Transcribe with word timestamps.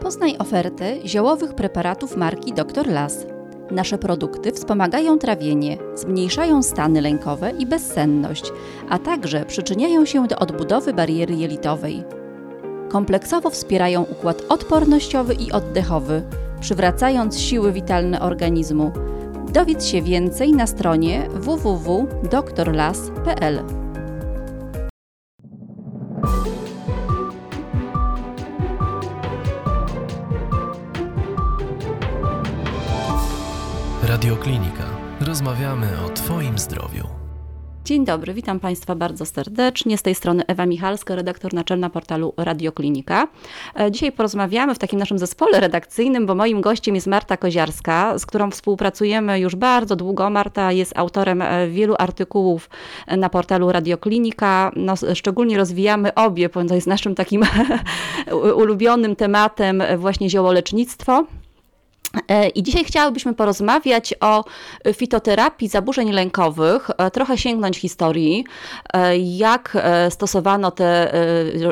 Poznaj 0.00 0.36
ofertę 0.38 0.94
ziołowych 1.06 1.54
preparatów 1.54 2.16
marki 2.16 2.52
Dr. 2.52 2.86
Las. 2.86 3.26
Nasze 3.70 3.98
produkty 3.98 4.52
wspomagają 4.52 5.18
trawienie, 5.18 5.78
zmniejszają 5.94 6.62
stany 6.62 7.00
lękowe 7.00 7.50
i 7.58 7.66
bezsenność, 7.66 8.52
a 8.88 8.98
także 8.98 9.44
przyczyniają 9.44 10.04
się 10.04 10.26
do 10.26 10.38
odbudowy 10.38 10.94
bariery 10.94 11.34
jelitowej. 11.34 12.04
Kompleksowo 12.88 13.50
wspierają 13.50 14.02
układ 14.02 14.42
odpornościowy 14.48 15.34
i 15.34 15.52
oddechowy, 15.52 16.22
przywracając 16.60 17.40
siły 17.40 17.72
witalne 17.72 18.20
organizmu. 18.20 18.92
Dowiedz 19.52 19.84
się 19.84 20.02
więcej 20.02 20.52
na 20.52 20.66
stronie 20.66 21.28
www.drlas.pl. 21.34 22.18
Rozmawiamy 35.38 35.86
o 36.06 36.08
Twoim 36.08 36.58
zdrowiu. 36.58 37.04
Dzień 37.84 38.04
dobry, 38.04 38.34
witam 38.34 38.60
Państwa 38.60 38.94
bardzo 38.94 39.26
serdecznie. 39.26 39.98
Z 39.98 40.02
tej 40.02 40.14
strony 40.14 40.42
Ewa 40.46 40.66
Michalska, 40.66 41.14
redaktor 41.14 41.54
naczelna 41.54 41.90
portalu 41.90 42.34
Radioklinika. 42.36 43.28
E, 43.80 43.90
dzisiaj 43.90 44.12
porozmawiamy 44.12 44.74
w 44.74 44.78
takim 44.78 44.98
naszym 44.98 45.18
zespole 45.18 45.60
redakcyjnym, 45.60 46.26
bo 46.26 46.34
moim 46.34 46.60
gościem 46.60 46.94
jest 46.94 47.06
Marta 47.06 47.36
Koziarska, 47.36 48.18
z 48.18 48.26
którą 48.26 48.50
współpracujemy 48.50 49.40
już 49.40 49.56
bardzo 49.56 49.96
długo. 49.96 50.30
Marta 50.30 50.72
jest 50.72 50.98
autorem 50.98 51.42
e, 51.42 51.68
wielu 51.68 51.94
artykułów 51.98 52.70
na 53.16 53.28
portalu 53.28 53.72
Radioklinika. 53.72 54.72
No, 54.76 54.94
szczególnie 55.14 55.56
rozwijamy 55.56 56.14
obie, 56.14 56.48
bo 56.48 56.64
to 56.64 56.74
jest 56.74 56.86
naszym 56.86 57.14
takim 57.14 57.42
ulubionym 58.56 59.16
tematem 59.16 59.82
właśnie 59.96 60.30
ziołolecznictwo. 60.30 61.26
E, 62.28 62.48
I 62.48 62.62
dzisiaj 62.62 62.84
chciałybyśmy 62.84 63.34
porozmawiać 63.34 64.14
o 64.20 64.44
fitoterapii 64.94 65.68
zaburzeń 65.68 66.12
lękowych, 66.12 66.90
e, 66.98 67.10
trochę 67.10 67.38
sięgnąć 67.38 67.78
historii, 67.78 68.44
e, 68.92 69.18
jak 69.18 69.76
stosowano 70.10 70.70
te 70.70 71.12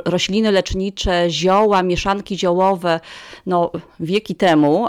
rośliny 0.05 0.53
lecznicze, 0.53 1.31
zioła, 1.31 1.83
mieszanki 1.83 2.39
ziołowe 2.39 3.01
no, 3.47 3.71
wieki 4.01 4.35
temu 4.35 4.89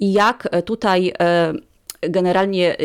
i 0.00 0.12
jak 0.12 0.48
tutaj 0.64 1.12
generalnie 2.00 2.76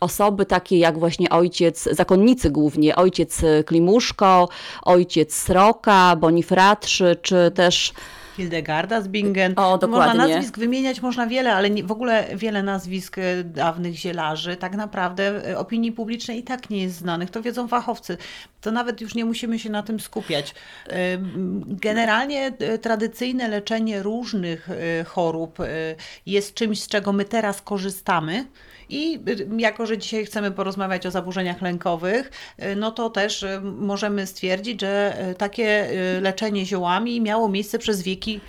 osoby 0.00 0.46
takie 0.46 0.78
jak 0.78 0.98
właśnie 0.98 1.30
ojciec, 1.30 1.88
zakonnicy 1.92 2.50
głównie, 2.50 2.96
ojciec 2.96 3.40
Klimuszko, 3.66 4.48
ojciec 4.82 5.34
Sroka, 5.34 6.16
Bonifratrzy, 6.16 7.16
czy 7.22 7.50
też 7.54 7.92
Hildegarda 8.38 9.00
z 9.00 9.08
Bingen. 9.08 9.52
O, 9.56 9.78
dokładnie. 9.78 10.14
Można 10.14 10.28
nazwisk 10.28 10.58
wymieniać, 10.58 11.02
można 11.02 11.26
wiele, 11.26 11.54
ale 11.54 11.70
nie, 11.70 11.84
w 11.84 11.92
ogóle 11.92 12.26
wiele 12.36 12.62
nazwisk 12.62 13.18
e, 13.18 13.44
dawnych 13.44 13.94
zielarzy 13.94 14.56
tak 14.56 14.76
naprawdę 14.76 15.50
e, 15.50 15.58
opinii 15.58 15.92
publicznej 15.92 16.38
i 16.38 16.42
tak 16.42 16.70
nie 16.70 16.82
jest 16.82 16.96
znanych. 16.96 17.30
To 17.30 17.42
wiedzą 17.42 17.68
fachowcy. 17.68 18.16
To 18.60 18.70
nawet 18.70 19.00
już 19.00 19.14
nie 19.14 19.24
musimy 19.24 19.58
się 19.58 19.70
na 19.70 19.82
tym 19.82 20.00
skupiać. 20.00 20.54
E, 20.88 20.94
generalnie 21.66 22.52
tradycyjne 22.82 23.48
leczenie 23.48 24.02
różnych 24.02 24.68
chorób 25.06 25.58
jest 26.26 26.54
czymś, 26.54 26.82
z 26.82 26.88
czego 26.88 27.12
my 27.12 27.24
teraz 27.24 27.62
korzystamy. 27.62 28.44
I 28.88 29.20
y, 29.28 29.48
jako, 29.58 29.86
że 29.86 29.98
dzisiaj 29.98 30.24
chcemy 30.26 30.50
porozmawiać 30.50 31.06
o 31.06 31.10
zaburzeniach 31.10 31.62
lękowych, 31.62 32.30
y, 32.62 32.76
no 32.76 32.90
to 32.90 33.10
też 33.10 33.42
y, 33.42 33.60
możemy 33.62 34.26
stwierdzić, 34.26 34.80
że 34.80 35.16
takie 35.38 35.88
leczenie 36.20 36.66
ziołami 36.66 37.20
miało 37.20 37.48
miejsce 37.48 37.78
przez 37.78 38.02
wieki 38.02 38.40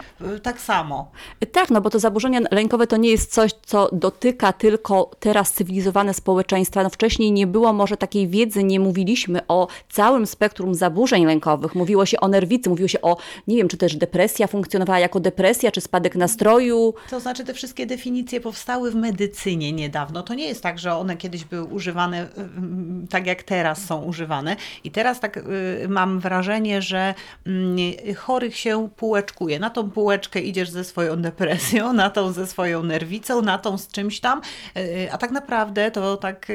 tak 0.43 0.61
samo. 0.61 1.11
Tak, 1.51 1.69
no 1.69 1.81
bo 1.81 1.89
to 1.89 1.99
zaburzenia 1.99 2.39
lękowe 2.51 2.87
to 2.87 2.97
nie 2.97 3.09
jest 3.09 3.33
coś, 3.33 3.51
co 3.65 3.89
dotyka 3.91 4.53
tylko 4.53 5.11
teraz 5.19 5.51
cywilizowane 5.51 6.14
społeczeństwa. 6.14 6.83
No 6.83 6.89
wcześniej 6.89 7.31
nie 7.31 7.47
było 7.47 7.73
może 7.73 7.97
takiej 7.97 8.27
wiedzy, 8.27 8.64
nie 8.64 8.80
mówiliśmy 8.80 9.47
o 9.47 9.67
całym 9.89 10.27
spektrum 10.27 10.75
zaburzeń 10.75 11.25
lękowych. 11.25 11.75
Mówiło 11.75 12.05
się 12.05 12.19
o 12.19 12.27
nerwicy, 12.27 12.69
mówiło 12.69 12.87
się 12.87 13.02
o, 13.02 13.17
nie 13.47 13.58
wiem, 13.58 13.67
czy 13.67 13.77
też 13.77 13.95
depresja 13.95 14.47
funkcjonowała 14.47 14.99
jako 14.99 15.19
depresja, 15.19 15.71
czy 15.71 15.81
spadek 15.81 16.15
nastroju. 16.15 16.93
To 17.09 17.19
znaczy 17.19 17.45
te 17.45 17.53
wszystkie 17.53 17.85
definicje 17.85 18.41
powstały 18.41 18.91
w 18.91 18.95
medycynie 18.95 19.71
niedawno 19.71 20.23
to 20.29 20.33
nie 20.35 20.47
jest 20.47 20.63
tak, 20.63 20.79
że 20.79 20.95
one 20.95 21.17
kiedyś 21.17 21.45
były 21.45 21.63
używane 21.63 22.23
y, 22.23 22.25
y, 22.25 23.07
tak 23.09 23.27
jak 23.27 23.43
teraz 23.43 23.85
są 23.85 24.03
używane. 24.03 24.55
I 24.83 24.91
teraz 24.91 25.19
tak 25.19 25.37
y, 25.37 25.41
mam 25.89 26.19
wrażenie, 26.19 26.81
że 26.81 27.13
mm, 27.45 27.77
chorych 28.15 28.57
się 28.57 28.89
półeczkuje. 28.95 29.59
Na 29.59 29.69
tą 29.69 29.91
półeczkę 29.91 30.39
idziesz 30.39 30.69
ze 30.69 30.83
swoją 30.83 31.15
depresją, 31.21 31.93
na 31.93 32.09
tą 32.09 32.31
ze 32.31 32.47
swoją 32.47 32.83
nerwicą, 32.83 33.41
na 33.41 33.57
tą 33.57 33.77
z 33.77 33.87
czymś 33.87 34.19
tam, 34.19 34.41
a 35.11 35.17
tak 35.17 35.31
naprawdę 35.31 35.91
to 35.91 36.17
tak 36.17 36.47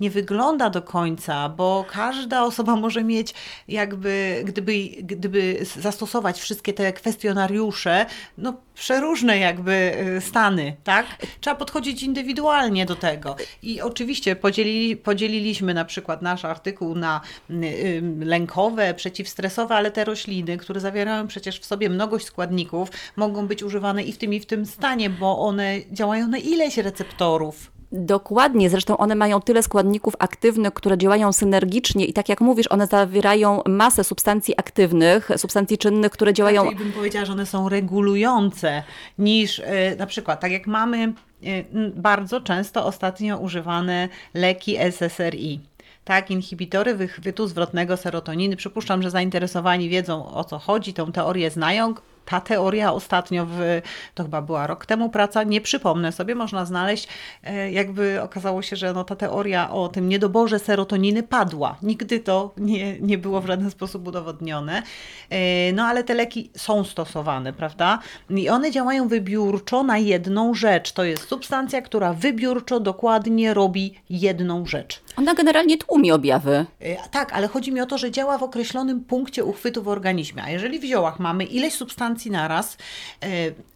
nie 0.00 0.10
wygląda 0.10 0.70
do 0.70 0.82
końca, 0.82 1.48
bo 1.48 1.84
każda 1.92 2.42
osoba 2.42 2.76
może 2.76 3.04
mieć 3.04 3.34
jakby, 3.68 4.42
gdyby, 4.44 4.72
gdyby 5.02 5.66
zastosować 5.80 6.40
wszystkie 6.40 6.72
te 6.72 6.92
kwestionariusze, 6.92 8.06
no 8.38 8.54
przeróżne 8.74 9.38
jakby 9.38 9.92
stany, 10.20 10.76
tak? 10.84 11.06
Trzeba 11.40 11.56
podchodzić 11.56 12.02
indywidualnie 12.02 12.86
do 12.86 12.96
tego. 12.96 13.19
I 13.62 13.80
oczywiście 13.80 14.36
podzielili, 14.36 14.96
podzieliliśmy 14.96 15.74
na 15.74 15.84
przykład 15.84 16.22
nasz 16.22 16.44
artykuł 16.44 16.94
na 16.94 17.20
y, 17.50 17.54
y, 17.54 18.02
lękowe, 18.20 18.94
przeciwstresowe, 18.94 19.74
ale 19.74 19.90
te 19.90 20.04
rośliny, 20.04 20.56
które 20.56 20.80
zawierają 20.80 21.26
przecież 21.26 21.60
w 21.60 21.64
sobie 21.64 21.90
mnogość 21.90 22.26
składników, 22.26 22.88
mogą 23.16 23.46
być 23.46 23.62
używane 23.62 24.02
i 24.02 24.12
w 24.12 24.18
tym, 24.18 24.34
i 24.34 24.40
w 24.40 24.46
tym 24.46 24.66
stanie, 24.66 25.10
bo 25.10 25.38
one 25.38 25.80
działają 25.92 26.28
na 26.28 26.38
ileś 26.38 26.76
receptorów. 26.76 27.79
Dokładnie, 27.92 28.70
zresztą 28.70 28.96
one 28.96 29.14
mają 29.14 29.40
tyle 29.40 29.62
składników 29.62 30.14
aktywnych, 30.18 30.74
które 30.74 30.98
działają 30.98 31.32
synergicznie 31.32 32.04
i 32.04 32.12
tak 32.12 32.28
jak 32.28 32.40
mówisz, 32.40 32.66
one 32.70 32.86
zawierają 32.86 33.62
masę 33.68 34.04
substancji 34.04 34.54
aktywnych, 34.56 35.30
substancji 35.36 35.78
czynnych, 35.78 36.12
które 36.12 36.32
działają... 36.32 36.66
Tak, 36.68 36.78
bym 36.78 36.92
powiedziała, 36.92 37.24
że 37.24 37.32
one 37.32 37.46
są 37.46 37.68
regulujące 37.68 38.82
niż 39.18 39.58
yy, 39.58 39.64
na 39.98 40.06
przykład, 40.06 40.40
tak 40.40 40.52
jak 40.52 40.66
mamy 40.66 41.12
Y, 41.44 41.64
bardzo 41.96 42.40
często 42.40 42.86
ostatnio 42.86 43.38
używane 43.38 44.08
leki 44.34 44.76
SSRI. 44.76 45.60
Tak, 46.04 46.30
inhibitory 46.30 46.94
wychwytu 46.94 47.46
zwrotnego 47.46 47.96
serotoniny. 47.96 48.56
Przypuszczam, 48.56 49.02
że 49.02 49.10
zainteresowani 49.10 49.88
wiedzą 49.88 50.32
o 50.34 50.44
co 50.44 50.58
chodzi, 50.58 50.94
tą 50.94 51.12
teorię 51.12 51.50
znają 51.50 51.94
ta 52.30 52.40
teoria 52.40 52.92
ostatnio, 52.92 53.46
w, 53.46 53.82
to 54.14 54.22
chyba 54.22 54.42
była 54.42 54.66
rok 54.66 54.86
temu 54.86 55.08
praca, 55.08 55.42
nie 55.42 55.60
przypomnę 55.60 56.12
sobie, 56.12 56.34
można 56.34 56.64
znaleźć, 56.64 57.08
e, 57.44 57.72
jakby 57.72 58.22
okazało 58.22 58.62
się, 58.62 58.76
że 58.76 58.92
no 58.92 59.04
ta 59.04 59.16
teoria 59.16 59.70
o 59.70 59.88
tym 59.88 60.08
niedoborze 60.08 60.58
serotoniny 60.58 61.22
padła. 61.22 61.76
Nigdy 61.82 62.20
to 62.20 62.54
nie, 62.56 63.00
nie 63.00 63.18
było 63.18 63.40
w 63.40 63.46
żaden 63.46 63.70
sposób 63.70 64.08
udowodnione. 64.08 64.82
E, 65.30 65.72
no 65.72 65.84
ale 65.84 66.04
te 66.04 66.14
leki 66.14 66.50
są 66.56 66.84
stosowane, 66.84 67.52
prawda? 67.52 67.98
I 68.30 68.48
one 68.48 68.70
działają 68.70 69.08
wybiórczo 69.08 69.82
na 69.82 69.98
jedną 69.98 70.54
rzecz. 70.54 70.92
To 70.92 71.04
jest 71.04 71.28
substancja, 71.28 71.82
która 71.82 72.12
wybiórczo 72.12 72.80
dokładnie 72.80 73.54
robi 73.54 73.94
jedną 74.10 74.66
rzecz. 74.66 75.02
Ona 75.20 75.34
generalnie 75.34 75.78
tłumi 75.78 76.12
objawy. 76.12 76.66
E, 76.80 77.08
tak, 77.08 77.32
ale 77.32 77.48
chodzi 77.48 77.72
mi 77.72 77.80
o 77.80 77.86
to, 77.86 77.98
że 77.98 78.10
działa 78.10 78.38
w 78.38 78.42
określonym 78.42 79.04
punkcie 79.04 79.44
uchwytu 79.44 79.82
w 79.82 79.88
organizmie. 79.88 80.42
A 80.42 80.50
jeżeli 80.50 80.78
w 80.78 80.84
ziołach 80.84 81.18
mamy 81.18 81.44
ileś 81.44 81.74
substancji 81.74 82.30
naraz, 82.30 82.76
e, 83.22 83.26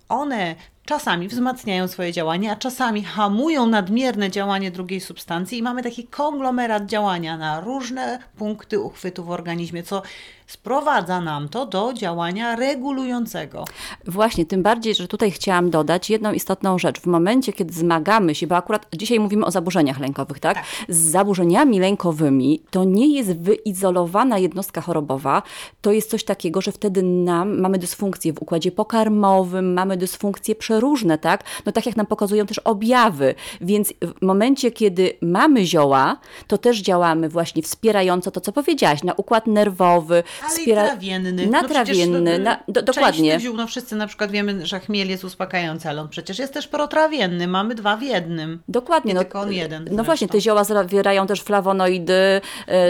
one 0.09 0.55
czasami 0.85 1.29
wzmacniają 1.29 1.89
swoje 1.89 2.13
działanie, 2.13 2.53
a 2.53 2.57
czasami 2.57 3.05
hamują 3.05 3.67
nadmierne 3.67 4.31
działanie 4.31 4.71
drugiej 4.71 5.01
substancji 5.01 5.59
i 5.59 5.63
mamy 5.63 5.83
taki 5.83 6.05
konglomerat 6.05 6.87
działania 6.87 7.39
na 7.39 7.61
różne 7.61 8.19
punkty 8.37 8.81
uchwytu 8.81 9.25
w 9.25 9.31
organizmie, 9.31 9.83
co 9.83 10.03
sprowadza 10.47 11.21
nam 11.21 11.49
to 11.49 11.67
do 11.67 11.93
działania 11.93 12.57
regulującego. 12.57 13.65
Właśnie, 14.07 14.47
tym 14.47 14.63
bardziej, 14.63 14.95
że 14.95 15.09
tutaj 15.09 15.31
chciałam 15.31 15.71
dodać 15.71 16.11
jedną 16.11 16.33
istotną 16.33 16.79
rzecz. 16.79 17.01
W 17.01 17.07
momencie, 17.07 17.53
kiedy 17.53 17.75
zmagamy 17.75 18.35
się, 18.35 18.47
bo 18.47 18.57
akurat 18.57 18.87
dzisiaj 18.97 19.21
mówimy 19.21 19.47
o 19.47 19.51
zaburzeniach 19.51 20.01
lękowych, 20.01 20.41
tak? 20.41 20.55
tak. 20.55 20.65
Z 20.89 20.99
zaburzeniami 20.99 21.81
lękowymi 21.81 22.63
to 22.71 22.85
nie 22.85 23.17
jest 23.17 23.41
wyizolowana 23.41 24.39
jednostka 24.39 24.81
chorobowa, 24.81 25.43
to 25.81 25.93
jest 25.93 26.11
coś 26.11 26.25
takiego, 26.25 26.61
że 26.61 26.73
wtedy 26.73 27.03
nam 27.03 27.61
mamy 27.61 27.79
dysfunkcję 27.79 28.33
w 28.33 28.43
układzie 28.43 28.73
pokarmowym, 28.73 29.73
mamy 29.73 29.97
dysfunkcje 29.97 30.55
przeróżne, 30.55 31.19
tak? 31.19 31.45
No 31.67 31.73
tak 31.73 31.87
jak 31.87 31.97
nam 31.97 32.07
pokazują 32.07 32.47
też 32.47 32.59
objawy, 32.59 33.35
więc 33.61 33.93
w 34.03 34.23
momencie, 34.23 34.71
kiedy 34.71 35.13
mamy 35.23 35.67
zioła, 35.67 36.17
to 36.47 36.59
też 36.59 36.79
działamy 36.79 37.29
właśnie 37.29 37.63
wspierająco 37.63 38.31
to, 38.31 38.41
co 38.41 38.53
powiedziałaś, 38.53 39.03
na 39.03 39.13
układ 39.13 39.47
nerwowy, 39.47 40.23
Ale 40.41 40.51
wspiera... 40.51 40.85
i 40.85 40.87
trawienny. 40.87 41.47
Natrawienny, 41.47 42.39
no 42.39 42.45
na, 42.45 42.59
do, 42.69 42.83
dokładnie. 42.83 43.41
ziół, 43.41 43.57
no 43.57 43.67
wszyscy 43.67 43.97
na 43.97 44.07
przykład 44.07 44.31
wiemy, 44.31 44.67
że 44.67 44.81
chmiel 44.81 45.09
jest 45.09 45.25
uspokajający, 45.25 45.89
ale 45.89 46.03
on 46.03 46.09
przecież 46.09 46.39
jest 46.39 46.53
też 46.53 46.69
protrawienny. 46.69 47.47
Mamy 47.47 47.75
dwa 47.75 47.97
w 47.97 48.03
jednym. 48.03 48.63
Dokładnie. 48.69 49.09
Nie 49.09 49.15
no, 49.15 49.21
tylko 49.21 49.41
on 49.41 49.53
jeden 49.53 49.89
No 49.91 50.05
właśnie, 50.05 50.29
te 50.29 50.41
zioła 50.41 50.65
zawierają 50.65 51.27
też 51.27 51.43
flawonoidy, 51.43 52.41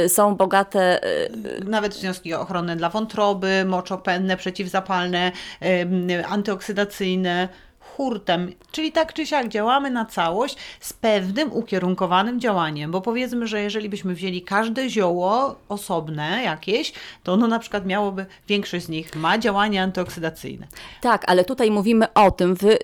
y, 0.05 0.09
są 0.09 0.37
bogate 0.37 1.05
y, 1.05 1.65
Nawet 1.65 1.95
związki 1.95 2.35
ochronne 2.35 2.77
dla 2.77 2.91
wątroby, 2.91 3.65
moczopenne, 3.65 4.37
przeciwzapalne, 4.37 5.33
em, 5.61 6.09
antyoksydacyjne, 6.29 7.49
hurtem. 7.97 8.53
Czyli 8.71 8.93
tak 8.93 9.13
czy 9.13 9.27
siak 9.27 9.49
działamy 9.49 9.91
na 9.91 10.05
całość 10.05 10.57
z 10.81 10.93
pewnym 10.93 11.53
ukierunkowanym 11.53 12.41
działaniem, 12.41 12.91
bo 12.91 13.01
powiedzmy, 13.01 13.47
że 13.47 13.61
jeżeli 13.63 13.89
byśmy 13.89 14.15
wzięli 14.15 14.43
każde 14.43 14.91
zioło 14.91 15.57
osobne 15.69 16.43
jakieś, 16.45 16.93
to 17.23 17.33
ono 17.33 17.47
na 17.49 17.59
przykład 17.59 17.87
miałoby, 17.87 18.27
większość 18.49 18.85
z 18.85 18.89
nich 18.89 19.17
ma 19.17 19.39
działanie 19.39 19.83
antyoksydacyjne. 19.83 20.67
Tak, 21.01 21.25
ale 21.27 21.45
tutaj 21.45 21.71
mówimy 21.71 22.13
o 22.13 22.31
tym 22.31 22.57
w, 22.57 22.65
y, 22.65 22.79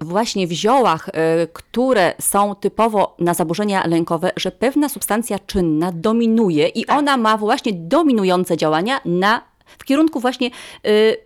właśnie 0.00 0.46
w 0.46 0.52
ziołach, 0.52 1.08
y, 1.08 1.12
które 1.52 2.14
są 2.20 2.54
typowo 2.54 3.16
na 3.18 3.34
zaburzenia 3.34 3.86
lękowe, 3.86 4.30
że 4.36 4.50
pewna 4.50 4.88
substancja 4.88 5.38
czynna 5.38 5.92
dominuje 5.94 6.68
i 6.68 6.84
Tak. 6.84 6.98
ona 6.98 7.16
ma 7.16 7.36
właśnie 7.36 7.72
dominujące 7.72 8.56
działania 8.56 9.00
na, 9.04 9.42
w 9.78 9.84
kierunku 9.84 10.20
właśnie 10.20 10.50
y, 10.86 11.16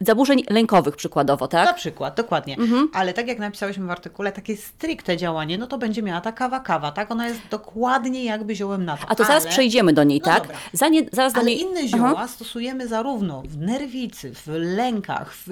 zaburzeń 0.00 0.42
lękowych 0.50 0.96
przykładowo, 0.96 1.44
Na 1.44 1.48
tak? 1.48 1.76
przykład, 1.76 2.16
dokładnie. 2.16 2.56
Ale 2.92 3.12
tak 3.12 3.28
jak 3.28 3.38
napisałyśmy 3.38 3.86
w 3.86 3.90
artykule, 3.90 4.32
takie 4.32 4.56
stricte 4.56 5.16
działanie, 5.16 5.58
no 5.58 5.66
to 5.66 5.78
będzie 5.78 6.02
miała 6.02 6.20
ta 6.20 6.32
kawa 6.32 6.60
kawa, 6.60 6.92
tak? 6.92 7.10
Ona 7.10 7.28
jest 7.28 7.40
dokładnie 7.50 8.24
jakby 8.24 8.54
ziołem 8.54 8.84
na 8.84 8.96
to. 8.96 9.02
A 9.08 9.14
to 9.14 9.24
zaraz 9.24 9.42
Ale- 9.42 9.52
przejdziemy 9.52 9.92
do 9.92 10.04
niej, 10.04 10.20
No 10.20 10.32
tak? 10.32 10.42
dobra. 10.42 10.56
Za 10.72 10.88
nie, 10.88 11.02
zaraz 11.12 11.32
do 11.32 11.40
Ale 11.40 11.46
niej... 11.50 11.60
inne 11.60 11.80
Aha. 11.80 11.88
zioła 11.88 12.28
stosujemy 12.28 12.88
zarówno 12.88 13.42
w 13.46 13.56
nerwicy, 13.56 14.34
w 14.34 14.46
lękach, 14.54 15.34
w, 15.34 15.44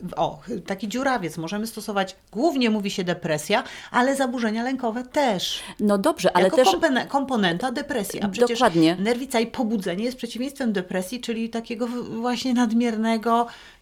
w, 0.00 0.12
o, 0.16 0.40
taki 0.66 0.88
dziurawiec 0.88 1.36
możemy 1.38 1.66
stosować, 1.66 2.16
głównie 2.32 2.70
mówi 2.70 2.90
się 2.90 3.04
depresja, 3.04 3.62
ale 3.90 4.16
zaburzenia 4.16 4.62
lękowe 4.62 5.02
też. 5.04 5.60
No 5.80 5.98
dobrze, 5.98 6.36
ale 6.36 6.44
jako 6.44 6.56
też... 6.56 6.68
kompone- 6.68 7.06
komponenta 7.08 7.72
depresji. 7.72 8.20
A 8.22 8.28
przecież 8.28 8.58
Dokładnie. 8.58 8.96
nerwica 9.00 9.40
i 9.40 9.46
pobudzenie 9.46 10.04
jest 10.04 10.16
przeciwieństwem 10.16 10.72
depresji, 10.72 11.20
czyli 11.20 11.50
takiego 11.50 11.86
właśnie 12.20 12.54
nadmiernego, 12.54 13.33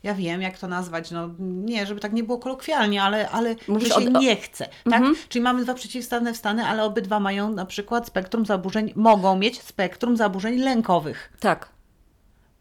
ja 0.02 0.14
wiem 0.14 0.42
jak 0.42 0.58
to 0.58 0.68
nazwać, 0.68 1.10
no 1.10 1.28
nie, 1.38 1.86
żeby 1.86 2.00
tak 2.00 2.12
nie 2.12 2.24
było 2.24 2.38
kolokwialnie, 2.38 3.02
ale, 3.02 3.30
ale 3.30 3.54
Mówisz 3.68 3.88
że 3.88 3.94
się 3.94 4.00
o- 4.00 4.02
Mhm. 4.02 4.16
o- 4.16 4.20
nie 4.20 4.36
chce. 4.36 4.68
Tak? 4.90 5.02
Czyli 5.28 5.42
mamy 5.42 5.62
dwa 5.64 5.74
przeciwstawne 5.74 6.34
stany, 6.34 6.64
ale 6.66 6.84
obydwa 6.84 7.20
mają 7.20 7.52
na 7.52 7.66
przykład 7.66 8.06
spektrum 8.06 8.46
zaburzeń, 8.46 8.92
mogą 8.96 9.36
mieć 9.36 9.62
spektrum 9.62 10.16
zaburzeń 10.16 10.58
lękowych. 10.58 11.32
Tak. 11.40 11.68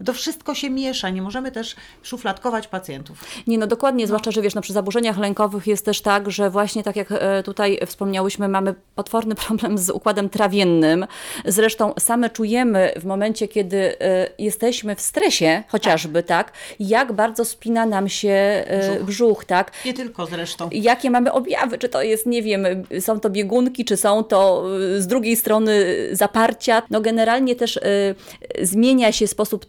To 0.06 0.14
wszystko 0.14 0.56
się 0.56 0.70
miesza, 0.70 1.10
nie 1.10 1.22
możemy 1.22 1.52
też 1.52 1.76
szufladkować 2.04 2.68
pacjentów. 2.68 3.24
Nie, 3.48 3.58
no 3.58 3.68
dokładnie, 3.68 4.08
zwłaszcza, 4.08 4.32
że 4.32 4.42
wiesz, 4.42 4.56
no 4.56 4.62
przy 4.62 4.74
zaburzeniach 4.74 5.18
lękowych 5.18 5.68
jest 5.68 5.86
też 5.86 6.02
tak, 6.02 6.32
że 6.32 6.50
właśnie 6.50 6.84
tak 6.84 6.96
jak 6.96 7.08
e, 7.12 7.44
tutaj 7.44 7.80
wspomniałyśmy, 7.86 8.48
mamy 8.48 8.76
potworny 8.96 9.36
problem 9.48 9.78
z 9.78 9.90
układem 9.90 10.30
trawiennym. 10.30 11.08
Zresztą 11.46 11.94
same 12.00 12.30
czujemy 12.30 12.94
w 12.96 13.06
momencie, 13.06 13.48
kiedy 13.48 14.00
e, 14.02 14.28
jesteśmy 14.40 14.96
w 14.96 15.02
stresie, 15.02 15.64
chociażby, 15.68 16.24
tak, 16.24 16.52
jak 16.80 17.14
bardzo 17.14 17.46
spina 17.46 17.86
nam 17.86 18.10
się 18.10 18.30
e, 18.30 18.90
Brzuch. 18.96 19.06
brzuch, 19.06 19.46
tak. 19.46 19.72
Nie 19.86 19.94
tylko 19.94 20.26
zresztą. 20.26 20.70
Jakie 20.72 21.10
mamy 21.10 21.32
objawy? 21.32 21.78
Czy 21.78 21.90
to 21.90 22.02
jest, 22.02 22.26
nie 22.26 22.42
wiem, 22.42 22.66
są 23.00 23.20
to 23.20 23.30
biegunki, 23.30 23.86
czy 23.86 23.98
są 23.98 24.24
to 24.24 24.64
z 24.98 25.08
drugiej 25.08 25.36
strony 25.36 25.86
zaparcia? 26.12 26.82
No 26.90 27.02
generalnie 27.02 27.56
też 27.56 27.78
y, 27.78 28.16
zmienia 28.62 29.12
się 29.12 29.28
sposób 29.28 29.66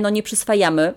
no 0.00 0.10
nie 0.10 0.22
przyswajamy. 0.22 0.94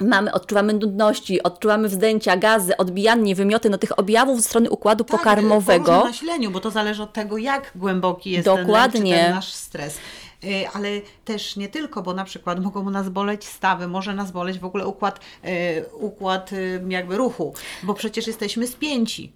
Mamy, 0.00 0.32
odczuwamy 0.32 0.72
nudności, 0.72 1.42
odczuwamy 1.42 1.88
wzdęcia, 1.88 2.36
gazy, 2.36 2.76
odbijanie, 2.76 3.34
wymioty, 3.34 3.70
no 3.70 3.78
tych 3.78 3.98
objawów 3.98 4.36
ze 4.42 4.48
strony 4.48 4.70
układu 4.70 5.04
Tak, 5.04 5.18
pokarmowego. 5.18 5.84
po 5.84 5.92
różnym 5.92 6.08
nasileniu, 6.12 6.50
bo 6.50 6.60
to 6.60 6.70
zależy 6.70 7.02
od 7.02 7.12
tego, 7.12 7.36
jak 7.38 7.72
głęboki 7.74 8.30
jest 8.30 8.44
ten, 8.44 8.54
lęk, 8.56 8.66
Dokładnie. 8.66 9.14
ten 9.16 9.34
nasz 9.34 9.52
stres. 9.52 9.98
Y, 10.44 10.68
Ale 10.74 10.88
też 11.24 11.56
nie 11.56 11.68
tylko, 11.68 12.02
bo 12.02 12.14
na 12.14 12.24
przykład 12.24 12.60
mogą 12.60 12.90
nas 12.90 13.08
boleć 13.08 13.44
stawy, 13.44 13.88
może 13.88 14.14
nas 14.14 14.30
boleć 14.32 14.58
w 14.58 14.64
ogóle 14.64 14.86
układ, 14.86 15.20
y, 15.44 15.84
układ 15.92 16.50
jakby 16.88 17.16
ruchu, 17.16 17.54
bo 17.82 17.94
przecież 17.94 18.26
jesteśmy 18.26 18.66
spięci. 18.66 19.32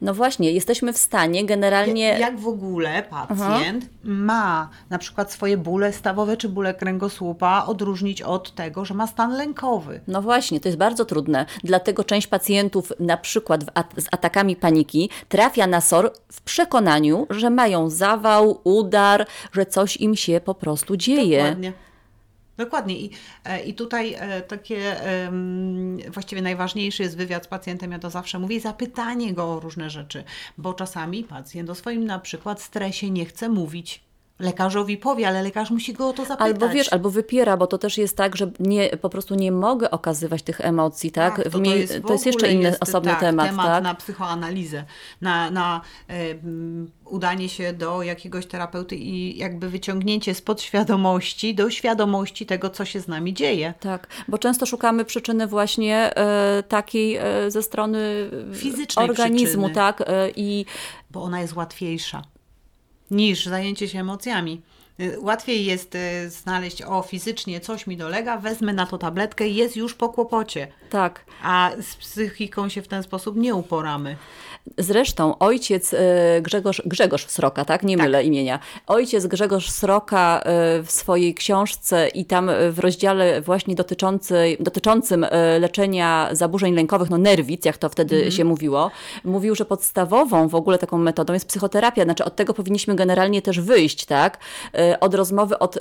No 0.00 0.14
właśnie, 0.14 0.52
jesteśmy 0.52 0.92
w 0.92 0.98
stanie 0.98 1.44
generalnie... 1.44 2.18
Jak 2.18 2.38
w 2.38 2.48
ogóle 2.48 3.02
pacjent 3.02 3.86
ma 4.04 4.68
na 4.90 4.98
przykład 4.98 5.32
swoje 5.32 5.56
bóle 5.56 5.92
stawowe 5.92 6.36
czy 6.36 6.48
bóle 6.48 6.74
kręgosłupa 6.74 7.64
odróżnić 7.66 8.22
od 8.22 8.54
tego, 8.54 8.84
że 8.84 8.94
ma 8.94 9.06
stan 9.06 9.32
lękowy. 9.32 10.00
No 10.08 10.22
właśnie, 10.22 10.60
to 10.60 10.68
jest 10.68 10.78
bardzo 10.78 11.04
trudne. 11.04 11.46
Dlatego 11.64 12.04
część 12.04 12.26
pacjentów, 12.26 12.92
na 13.00 13.16
przykład 13.16 13.60
at- 13.74 13.94
z 13.96 14.06
atakami 14.12 14.56
paniki, 14.56 15.10
trafia 15.28 15.66
na 15.66 15.80
SOR 15.80 16.12
w 16.32 16.40
przekonaniu, 16.40 17.26
że 17.30 17.50
mają 17.50 17.90
zawał, 17.90 18.60
udar, 18.64 19.26
że 19.52 19.66
coś 19.66 19.96
im 19.96 20.16
się 20.16 20.40
po 20.44 20.54
prostu 20.54 20.96
dzieje. 20.96 21.38
Dokładnie. 21.38 21.72
Dokładnie. 22.58 22.98
I, 22.98 23.10
e, 23.44 23.60
I 23.60 23.74
tutaj 23.74 24.14
e, 24.18 24.42
takie 24.42 24.96
właściwie 26.08 26.42
najważniejszy 26.42 27.02
jest 27.02 27.16
wywiad 27.16 27.44
z 27.44 27.48
pacjentem, 27.48 27.92
ja 27.92 27.98
to 27.98 28.10
zawsze 28.10 28.38
mówię, 28.38 28.60
zapytanie 28.60 29.34
go 29.34 29.52
o 29.52 29.60
różne 29.60 29.90
rzeczy, 29.90 30.24
bo 30.58 30.74
czasami 30.74 31.24
pacjent 31.24 31.70
o 31.70 31.74
swoim 31.74 32.04
na 32.04 32.18
przykład 32.18 32.62
stresie 32.62 33.10
nie 33.10 33.24
chce 33.24 33.48
mówić. 33.48 34.07
Lekarzowi 34.38 34.96
powie, 34.96 35.28
ale 35.28 35.42
lekarz 35.42 35.70
musi 35.70 35.92
go 35.92 36.08
o 36.08 36.12
to 36.12 36.24
zapytać. 36.24 36.46
Albo 36.46 36.68
wiesz, 36.68 36.92
albo 36.92 37.10
wypiera, 37.10 37.56
bo 37.56 37.66
to 37.66 37.78
też 37.78 37.98
jest 37.98 38.16
tak, 38.16 38.36
że 38.36 38.50
nie, 38.60 38.88
po 38.88 39.10
prostu 39.10 39.34
nie 39.34 39.52
mogę 39.52 39.90
okazywać 39.90 40.42
tych 40.42 40.60
emocji, 40.60 41.10
tak? 41.10 41.36
Tak, 41.36 41.44
to, 41.44 41.58
to, 41.58 41.74
jest, 41.74 42.02
to 42.06 42.12
jest 42.12 42.26
jeszcze 42.26 42.52
inny 42.52 42.68
jest, 42.68 42.82
osobny 42.82 43.10
tak, 43.10 43.20
temat, 43.20 43.46
temat 43.46 43.66
tak? 43.66 43.84
na 43.84 43.94
psychoanalizę, 43.94 44.84
na, 45.20 45.50
na 45.50 45.80
e, 46.10 46.14
udanie 47.04 47.48
się 47.48 47.72
do 47.72 48.02
jakiegoś 48.02 48.46
terapeuty 48.46 48.96
i 48.96 49.38
jakby 49.38 49.68
wyciągnięcie 49.68 50.34
z 50.34 50.42
podświadomości 50.42 51.54
do 51.54 51.70
świadomości 51.70 52.46
tego, 52.46 52.70
co 52.70 52.84
się 52.84 53.00
z 53.00 53.08
nami 53.08 53.34
dzieje. 53.34 53.74
Tak, 53.80 54.06
bo 54.28 54.38
często 54.38 54.66
szukamy 54.66 55.04
przyczyny 55.04 55.46
właśnie 55.46 56.16
e, 56.16 56.62
takiej 56.62 57.16
e, 57.16 57.50
ze 57.50 57.62
strony 57.62 58.30
Fizycznej 58.54 59.10
organizmu, 59.10 59.62
przyczyny. 59.62 59.74
tak? 59.74 60.00
E, 60.00 60.30
I 60.36 60.66
bo 61.10 61.22
ona 61.22 61.40
jest 61.40 61.56
łatwiejsza 61.56 62.22
niż 63.10 63.46
zajęcie 63.46 63.88
się 63.88 64.00
emocjami. 64.00 64.62
Y, 65.00 65.20
Łatwiej 65.20 65.64
jest 65.64 65.94
y, 65.94 66.30
znaleźć, 66.30 66.82
o 66.82 67.02
fizycznie 67.02 67.60
coś 67.60 67.86
mi 67.86 67.96
dolega, 67.96 68.38
wezmę 68.38 68.72
na 68.72 68.86
to 68.86 68.98
tabletkę 68.98 69.48
i 69.48 69.54
jest 69.54 69.76
już 69.76 69.94
po 69.94 70.08
kłopocie. 70.08 70.68
tak. 70.90 71.24
A 71.42 71.70
z 71.82 71.96
psychiką 71.96 72.68
się 72.68 72.82
w 72.82 72.88
ten 72.88 73.02
sposób 73.02 73.36
nie 73.36 73.54
uporamy. 73.54 74.16
Zresztą 74.78 75.38
ojciec 75.38 75.94
e, 75.94 75.98
Grzegorz, 76.42 76.82
Grzegorz 76.86 77.26
Sroka, 77.26 77.64
tak? 77.64 77.82
Nie 77.82 77.96
Tak. 77.96 78.06
mylę 78.06 78.24
imienia. 78.24 78.58
Ojciec 78.86 79.26
Grzegorz 79.26 79.70
Sroka 79.70 80.40
e, 80.44 80.82
w 80.82 80.90
swojej 80.90 81.34
książce 81.34 82.08
i 82.08 82.24
tam 82.24 82.50
w 82.70 82.78
rozdziale 82.78 83.40
właśnie 83.40 83.74
dotyczący, 83.74 84.56
dotyczącym 84.60 85.24
e, 85.24 85.58
leczenia 85.58 86.28
zaburzeń 86.32 86.74
lękowych, 86.74 87.10
no 87.10 87.18
nerwic, 87.18 87.64
jak 87.64 87.78
to 87.78 87.88
wtedy 87.88 88.14
Mhm. 88.16 88.32
się 88.32 88.44
mówiło, 88.44 88.90
mówił, 89.24 89.54
że 89.54 89.64
podstawową 89.64 90.48
w 90.48 90.54
ogóle 90.54 90.78
taką 90.78 90.98
metodą 90.98 91.32
jest 91.32 91.48
psychoterapia. 91.48 92.04
Znaczy 92.04 92.24
od 92.24 92.36
tego 92.36 92.54
powinniśmy 92.54 92.94
generalnie 92.94 93.42
też 93.42 93.60
wyjść, 93.60 94.04
tak? 94.04 94.38
Od 95.00 95.14
rozmowy, 95.14 95.58
od 95.58 95.78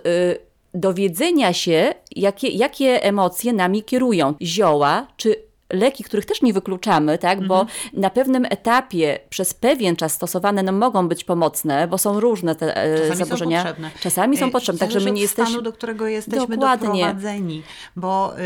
dowiedzenia 0.74 1.54
się, 1.54 1.94
jakie, 2.16 2.48
jakie 2.48 3.04
emocje 3.04 3.54
nami 3.54 3.84
kierują. 3.84 4.34
Zioła 4.42 5.08
czy 5.18 5.47
leki, 5.70 6.04
których 6.04 6.26
też 6.26 6.42
nie 6.42 6.54
wykluczamy, 6.54 7.18
tak? 7.18 7.48
bo 7.48 7.66
na 7.94 8.10
pewnym 8.10 8.46
etapie 8.46 9.20
przez 9.30 9.54
pewien 9.54 9.96
czas 9.96 10.14
stosowane 10.14 10.64
no, 10.64 10.72
mogą 10.72 11.08
być 11.08 11.24
pomocne, 11.24 11.88
bo 11.88 11.98
są 11.98 12.20
różne 12.20 12.56
te 12.56 12.78
e, 12.78 12.98
Czasami 12.98 13.18
zaburzenia. 13.18 13.58
są 13.60 13.64
potrzebne. 13.68 13.92
Czasami 14.00 14.38
są 14.38 14.48
Y, 14.48 14.52
potrzebne, 14.52 14.80
także 14.80 15.00
my 15.00 15.12
nie 15.12 15.22
jesteśmy... 15.22 15.46
stanu, 15.46 15.62
do 15.62 15.74
którego 15.74 16.08
jesteśmy 16.08 16.58
Dokładnie. 16.58 16.88
doprowadzeni. 16.88 17.64
Bo 17.96 18.40
y, 18.40 18.42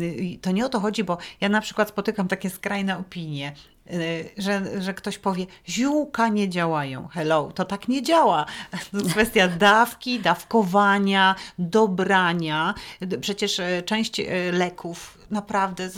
y, 0.00 0.38
to 0.40 0.50
nie 0.50 0.66
o 0.66 0.68
to 0.68 0.80
chodzi, 0.80 1.04
bo 1.04 1.18
ja 1.40 1.48
na 1.48 1.60
przykład 1.60 1.88
spotykam 1.88 2.28
takie 2.28 2.50
skrajne 2.50 2.98
opinie, 2.98 3.52
y, 3.92 4.30
że, 4.38 4.82
że 4.82 4.94
ktoś 4.94 5.18
powie, 5.18 5.46
ziółka 5.68 6.28
nie 6.28 6.48
działają. 6.48 7.08
Hello, 7.08 7.52
to 7.54 7.64
tak 7.64 7.88
nie 7.88 8.02
działa. 8.02 8.46
To 8.92 8.98
jest 8.98 9.10
kwestia 9.10 9.48
dawki, 9.68 10.20
dawkowania, 10.20 11.34
dobrania. 11.58 12.74
Przecież 13.20 13.58
y, 13.58 13.82
część 13.86 14.20
leków 14.52 15.13
naprawdę 15.30 15.90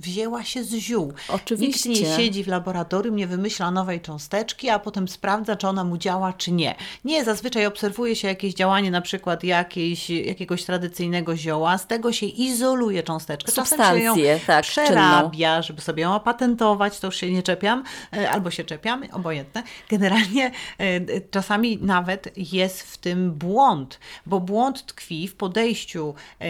wzięła 0.00 0.44
się 0.44 0.64
z 0.64 0.74
ziół. 0.74 1.12
Oczywiście. 1.28 1.88
Nikt 1.88 2.02
nie 2.02 2.16
siedzi 2.16 2.44
w 2.44 2.48
laboratorium, 2.48 3.16
nie 3.16 3.26
wymyśla 3.26 3.70
nowej 3.70 4.00
cząsteczki, 4.00 4.68
a 4.68 4.78
potem 4.78 5.08
sprawdza, 5.08 5.56
czy 5.56 5.68
ona 5.68 5.84
mu 5.84 5.98
działa, 5.98 6.32
czy 6.32 6.52
nie. 6.52 6.74
Nie, 7.04 7.24
zazwyczaj 7.24 7.66
obserwuje 7.66 8.16
się 8.16 8.28
jakieś 8.28 8.54
działanie, 8.54 8.90
na 8.90 9.00
przykład 9.00 9.44
jakiejś, 9.44 10.10
jakiegoś 10.10 10.64
tradycyjnego 10.64 11.36
zioła, 11.36 11.78
z 11.78 11.86
tego 11.86 12.12
się 12.12 12.26
izoluje 12.26 13.02
cząsteczkę. 13.02 13.52
Czasem 13.52 13.78
się 13.78 13.84
ją 13.84 14.14
Substancję, 14.14 14.40
tak, 14.46 14.62
przerabia, 14.62 15.62
żeby 15.62 15.80
sobie 15.80 16.02
ją 16.02 16.14
opatentować, 16.14 17.00
to 17.00 17.06
już 17.06 17.16
się 17.16 17.32
nie 17.32 17.42
czepiam, 17.42 17.84
e, 18.16 18.30
albo 18.30 18.50
się 18.50 18.64
czepiam, 18.64 19.04
obojętne. 19.12 19.62
Generalnie 19.88 20.50
e, 20.78 21.20
czasami 21.20 21.78
nawet 21.82 22.38
jest 22.52 22.82
w 22.82 22.98
tym 22.98 23.32
błąd, 23.32 24.00
bo 24.26 24.40
błąd 24.40 24.86
tkwi 24.86 25.28
w 25.28 25.34
podejściu 25.34 26.14
e, 26.38 26.46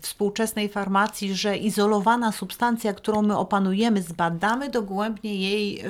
współczesnej 0.00 0.68
farmacji, 0.68 1.34
że 1.34 1.53
izolowana 1.56 2.32
substancja, 2.32 2.92
którą 2.92 3.22
my 3.22 3.38
opanujemy, 3.38 4.02
zbadamy 4.02 4.70
dogłębnie 4.70 5.34
jej 5.34 5.80
e, 5.80 5.84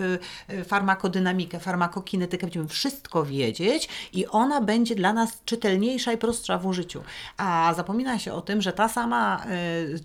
e, 0.49 0.64
farmakodynamikę, 0.64 1.61
farmakokinetykę, 1.61 2.47
będziemy 2.47 2.68
wszystko 2.68 3.25
wiedzieć 3.25 3.88
i 4.12 4.26
ona 4.26 4.61
będzie 4.61 4.94
dla 4.94 5.12
nas 5.12 5.42
czytelniejsza 5.44 6.12
i 6.12 6.18
prostsza 6.18 6.59
w 6.59 6.66
użyciu. 6.66 7.02
A 7.37 7.75
zapomina 7.76 8.18
się 8.18 8.33
o 8.33 8.40
tym, 8.40 8.62
że 8.62 8.73
ta 8.73 8.88
sama 8.88 9.44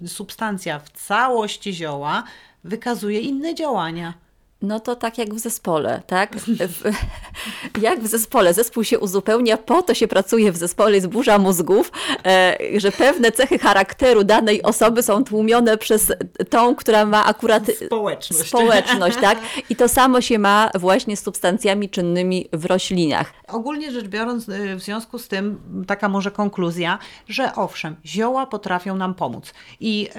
e, 0.03 0.07
substancja 0.07 0.79
w 0.79 0.89
całości 0.89 1.73
zioła 1.73 2.23
wykazuje 2.63 3.19
inne 3.19 3.55
działania. 3.55 4.28
No 4.61 4.79
to 4.79 4.95
tak 4.95 5.17
jak 5.17 5.33
w 5.33 5.39
zespole, 5.39 6.01
tak? 6.07 6.35
W, 6.37 6.91
jak 7.81 7.99
w 7.99 8.07
zespole. 8.07 8.53
Zespół 8.53 8.83
się 8.83 8.99
uzupełnia, 8.99 9.57
po 9.57 9.81
to 9.81 9.93
się 9.93 10.07
pracuje 10.07 10.51
w 10.51 10.57
zespole, 10.57 10.95
jest 10.95 11.07
burza 11.07 11.37
mózgów, 11.37 11.91
e, 12.25 12.57
że 12.77 12.91
pewne 12.91 13.31
cechy 13.31 13.59
charakteru 13.59 14.23
danej 14.23 14.63
osoby 14.63 15.03
są 15.03 15.23
tłumione 15.23 15.77
przez 15.77 16.13
tą, 16.49 16.75
która 16.75 17.05
ma 17.05 17.25
akurat 17.25 17.63
Społeczność. 17.85 18.47
społeczność, 18.47 19.17
tak? 19.17 19.37
I 19.69 19.75
to 19.75 19.87
samo 19.87 20.21
się 20.21 20.39
ma 20.39 20.71
właśnie 20.75 21.17
z 21.17 21.23
substancjami 21.23 21.89
czynnymi 21.89 22.49
w 22.53 22.65
roślinach. 22.65 23.33
Ogólnie 23.47 23.91
rzecz 23.91 24.07
biorąc, 24.07 24.49
y, 24.49 24.75
w 24.75 24.81
związku 24.81 25.19
z 25.19 25.27
tym 25.27 25.61
taka 25.87 26.09
może 26.09 26.31
konkluzja, 26.31 26.99
że 27.27 27.55
owszem, 27.55 27.95
zioła 28.05 28.45
potrafią 28.45 28.95
nam 28.95 29.15
pomóc. 29.15 29.53
I 29.79 30.09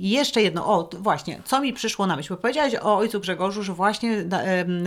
y, 0.00 0.02
jeszcze 0.02 0.42
jedno, 0.42 0.66
o 0.66 0.90
właśnie, 0.98 1.40
co 1.44 1.60
mi 1.60 1.72
przyszło 1.72 2.06
na 2.06 2.16
myśl, 2.16 2.34
bo 2.34 2.36
powiedziałaś 2.36 2.74
o 2.82 2.96
ojcu 2.96 3.20
Grzegorzu, 3.20 3.62
że 3.62 3.72
właśnie 3.72 4.24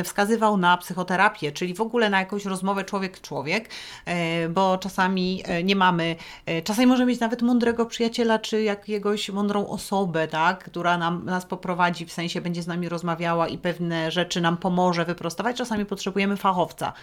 wskazywał 0.04 0.58
na 0.58 0.78
psychoterapię, 0.78 1.52
czyli 1.52 1.74
w 1.74 1.82
ogóle 1.82 2.10
na 2.10 2.20
jakąś 2.20 2.46
rozmowę 2.46 2.84
człowiek-człowiek, 2.84 3.70
e, 4.06 4.50
bo 4.50 4.78
czasami 4.78 5.44
e, 5.46 5.64
nie 5.64 5.76
mamy, 5.76 6.16
e, 6.46 6.62
czasami 6.62 6.88
możemy 6.88 7.12
mieć 7.12 7.20
nawet 7.20 7.42
mądrego 7.42 7.86
przyjaciela, 7.86 8.40
czy 8.40 8.64
jakiegoś 8.64 9.30
mądrą 9.30 9.68
osobę, 9.68 10.28
tak, 10.28 10.64
która 10.64 10.98
nam, 10.98 11.26
nas 11.26 11.46
poprowadzi, 11.46 12.06
w 12.06 12.12
sensie 12.12 12.42
będzie 12.42 12.62
z 12.62 12.68
nami 12.68 12.90
rozmawiała 12.90 13.48
i 13.48 13.58
pewne 13.58 14.12
rzeczy 14.12 14.42
nam 14.42 14.58
pomoże 14.58 15.06
wyprostować, 15.06 15.58
czasami 15.58 15.86
potrzebujemy 15.86 16.38
fachowca 16.38 16.94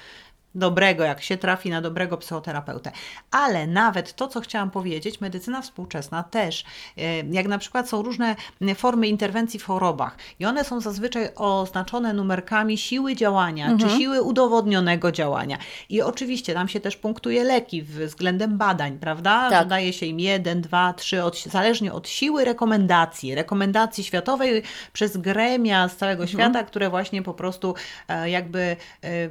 dobrego, 0.54 1.04
jak 1.04 1.22
się 1.22 1.36
trafi 1.36 1.70
na 1.70 1.80
dobrego 1.80 2.16
psychoterapeutę. 2.16 2.92
Ale 3.30 3.66
nawet 3.66 4.14
to, 4.14 4.28
co 4.28 4.40
chciałam 4.40 4.70
powiedzieć, 4.70 5.20
medycyna 5.20 5.62
współczesna 5.62 6.22
też, 6.22 6.64
e, 6.98 7.02
jak 7.30 7.48
na 7.48 7.58
przykład 7.58 7.88
są 7.88 8.02
różne 8.02 8.36
formy 8.74 9.08
interwencji 9.08 9.60
w 9.60 9.64
chorobach 9.64 10.16
i 10.40 10.46
one 10.46 10.64
są 10.64 10.80
zazwyczaj 10.80 11.28
oznaczone 11.36 12.12
numerkami 12.12 12.78
siły 12.78 13.16
działania, 13.16 13.76
czy 13.80 13.88
siły 13.90 14.22
udowodnionego 14.22 15.12
działania. 15.12 15.58
I 15.88 16.02
oczywiście 16.02 16.54
tam 16.54 16.68
się 16.68 16.80
też 16.80 16.96
punktuje 16.96 17.44
leki 17.44 17.82
względem 17.82 18.58
badań, 18.58 18.98
prawda? 18.98 19.50
Tak. 19.50 19.68
Daje 19.68 19.92
się 19.92 20.06
im 20.06 20.20
jeden, 20.20 20.60
dwa, 20.60 20.92
trzy, 20.92 21.24
od, 21.24 21.42
zależnie 21.42 21.92
od 21.92 22.08
siły 22.08 22.44
rekomendacji, 22.44 23.34
rekomendacji 23.34 24.04
światowej 24.04 24.62
przez 24.92 25.16
gremia 25.16 25.88
z 25.88 25.96
całego 25.96 26.26
świata, 26.26 26.64
które 26.64 26.90
właśnie 26.90 27.22
po 27.22 27.34
prostu 27.34 27.74
e, 28.08 28.30
jakby 28.30 28.60
e, 28.60 29.28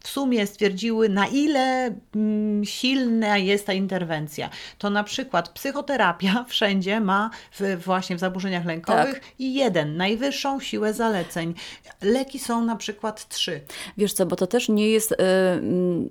w 0.00 0.08
sumie 0.08 0.46
stwierdziły, 0.46 1.08
na 1.08 1.26
ile 1.26 1.94
mm, 2.16 2.64
silna 2.64 3.38
jest 3.38 3.66
ta 3.66 3.72
interwencja. 3.72 4.50
To 4.78 4.90
na 4.90 5.04
przykład 5.04 5.48
psychoterapia 5.48 6.44
wszędzie 6.48 7.00
ma 7.00 7.30
w, 7.60 7.82
właśnie 7.84 8.16
w 8.16 8.18
zaburzeniach 8.18 8.64
lękowych 8.64 9.14
Tak. 9.14 9.22
i 9.38 9.54
jeden, 9.54 9.96
najwyższą 9.96 10.60
siłę 10.60 10.94
zaleceń. 10.94 11.54
Leki 12.02 12.38
są 12.38 12.64
na 12.64 12.76
przykład 12.76 13.28
trzy. 13.28 13.60
Wiesz 13.96 14.12
co, 14.12 14.26
bo 14.26 14.36
to 14.36 14.46
też 14.46 14.68
nie 14.68 14.90
jest 14.90 15.12
y, 15.12 15.16
mm, 15.18 16.08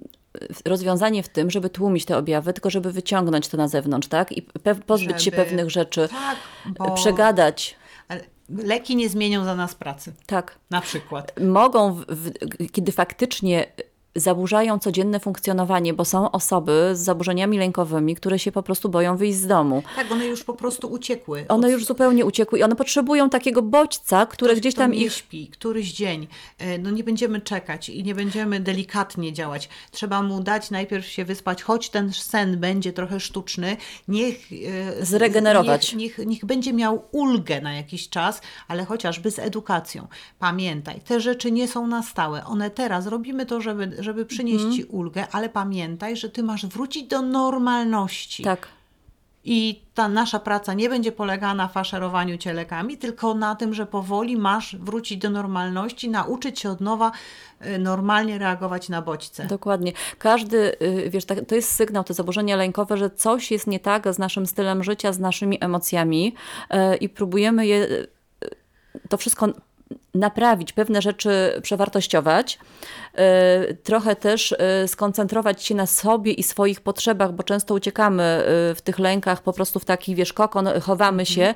rozwiązanie 0.66 1.24
w 1.24 1.30
tym, 1.30 1.52
żeby 1.52 1.70
tłumić 1.70 2.06
te 2.06 2.18
objawy, 2.18 2.54
tylko 2.54 2.70
żeby 2.70 2.92
wyciągnąć 2.92 3.48
to 3.48 3.58
na 3.58 3.68
zewnątrz, 3.68 4.08
tak? 4.08 4.32
I 4.32 4.42
pozbyć 4.86 5.24
się 5.24 5.32
Żeby- 5.32 5.38
pewnych 5.38 5.70
rzeczy, 5.70 6.10
Tak, 6.12 6.38
bo 6.78 6.92
przegadać. 6.92 7.76
Leki 8.50 8.96
nie 8.96 9.10
zmienią 9.10 9.44
za 9.44 9.56
nas 9.56 9.76
pracy. 9.76 10.14
Tak. 10.26 10.60
Na 10.70 10.82
przykład. 10.82 11.40
mogą, 11.42 11.94
w, 11.94 12.06
w, 12.06 12.32
kiedy 12.72 12.92
faktycznie 12.92 13.68
zaburzają 14.20 14.80
codzienne 14.80 15.20
funkcjonowanie, 15.20 15.94
bo 15.94 16.06
są 16.06 16.32
osoby 16.32 16.92
z 16.94 17.00
zaburzeniami 17.00 17.58
lękowymi, 17.58 18.16
które 18.16 18.40
się 18.40 18.52
po 18.52 18.64
prostu 18.64 18.90
boją 18.90 19.18
wyjść 19.18 19.38
z 19.38 19.48
domu. 19.48 19.84
Tak, 19.96 20.12
one 20.12 20.26
już 20.26 20.44
po 20.44 20.54
prostu 20.54 20.92
uciekły. 20.92 21.46
One 21.48 21.72
już 21.72 21.86
zupełnie 21.86 22.26
uciekły 22.26 22.60
i 22.60 22.64
one 22.64 22.76
potrzebują 22.76 23.30
takiego 23.30 23.62
bodźca, 23.62 24.26
który 24.26 24.56
gdzieś 24.56 24.74
kto 24.74 24.84
tam 24.84 24.92
nie 24.92 25.06
ich... 25.06 25.14
śpi, 25.14 25.48
któryś 25.48 25.94
dzień, 25.94 26.28
e, 26.58 26.78
no 26.78 26.92
nie 26.92 27.04
będziemy 27.04 27.42
czekać 27.42 27.90
i 27.90 28.04
nie 28.04 28.16
będziemy 28.16 28.60
delikatnie 28.60 29.34
działać. 29.34 29.70
Trzeba 29.92 30.22
mu 30.22 30.40
dać 30.42 30.72
najpierw 30.72 31.06
się 31.06 31.26
wyspać, 31.26 31.64
choć 31.64 31.90
ten 31.90 32.14
sen 32.14 32.60
będzie 32.60 32.94
trochę 32.94 33.20
sztuczny, 33.20 33.78
niech 34.08 34.38
e, 35.00 35.06
Zregenerować. 35.06 35.94
Niech, 35.94 36.18
niech, 36.18 36.28
niech 36.28 36.46
będzie 36.46 36.74
miał 36.74 37.04
ulgę 37.12 37.62
na 37.62 37.74
jakiś 37.74 38.10
czas, 38.10 38.42
ale 38.68 38.86
chociażby 38.86 39.32
z 39.32 39.40
edukacją. 39.40 40.08
Pamiętaj, 40.40 41.02
te 41.02 41.20
rzeczy 41.20 41.52
nie 41.52 41.68
są 41.68 41.88
na 41.88 42.04
stałe. 42.04 42.46
One 42.46 42.70
teraz 42.70 43.08
robimy 43.08 43.46
to, 43.46 43.62
żeby, 43.62 44.04
żeby 44.08 44.26
przynieść 44.26 44.64
Mhm. 44.64 44.74
ci 44.76 44.84
ulgę, 44.84 45.28
ale 45.32 45.50
pamiętaj, 45.50 46.18
że 46.18 46.30
ty 46.30 46.44
masz 46.44 46.66
wrócić 46.66 47.08
do 47.08 47.22
normalności. 47.22 48.44
Tak. 48.44 48.68
I 49.50 49.82
ta 49.94 50.08
nasza 50.10 50.40
praca 50.40 50.74
nie 50.74 50.90
będzie 50.90 51.12
polegała 51.12 51.54
na 51.54 51.68
faszerowaniu 51.68 52.38
cię 52.38 52.54
lekami, 52.54 52.98
tylko 52.98 53.34
na 53.34 53.56
tym, 53.56 53.74
że 53.74 53.86
powoli 53.86 54.38
masz 54.38 54.76
wrócić 54.76 55.18
do 55.18 55.30
normalności, 55.30 56.10
nauczyć 56.10 56.60
się 56.60 56.70
od 56.70 56.82
nowa 56.82 57.12
y, 57.66 57.80
normalnie 57.80 58.38
reagować 58.38 58.90
na 58.90 59.02
bodźce. 59.02 59.46
Dokładnie. 59.46 59.94
Każdy, 60.20 60.58
y, 60.82 61.10
wiesz, 61.10 61.26
tak- 61.26 61.46
to 61.48 61.56
jest 61.56 61.72
sygnał, 61.72 62.04
te 62.04 62.14
zaburzenia 62.14 62.56
lękowe, 62.56 62.98
że 62.98 63.10
coś 63.10 63.52
jest 63.52 63.68
nie 63.68 63.80
tak 63.80 64.14
z 64.14 64.20
naszym 64.20 64.48
stylem 64.48 64.84
życia, 64.84 65.14
z 65.14 65.20
naszymi 65.20 65.58
emocjami 65.64 66.34
y, 66.94 66.96
i 66.96 67.10
próbujemy 67.10 67.68
je, 67.68 67.88
to 69.10 69.18
wszystko 69.18 69.48
naprawić, 70.18 70.74
pewne 70.74 71.02
rzeczy 71.02 71.60
przewartościować, 71.62 72.60
y, 73.70 73.76
trochę 73.76 74.16
też 74.16 74.52
y, 74.52 74.88
skoncentrować 74.88 75.64
się 75.64 75.76
na 75.76 75.86
sobie 75.86 76.32
i 76.32 76.44
swoich 76.44 76.82
potrzebach, 76.82 77.34
bo 77.34 77.44
często 77.44 77.74
uciekamy 77.74 78.44
y, 78.72 78.76
w 78.76 78.82
tych 78.82 79.00
lękach 79.00 79.42
po 79.44 79.54
prostu 79.54 79.80
w 79.80 79.86
taki, 79.86 80.16
wiesz, 80.16 80.34
kokon, 80.34 80.70
chowamy 80.82 81.26
się. 81.26 81.56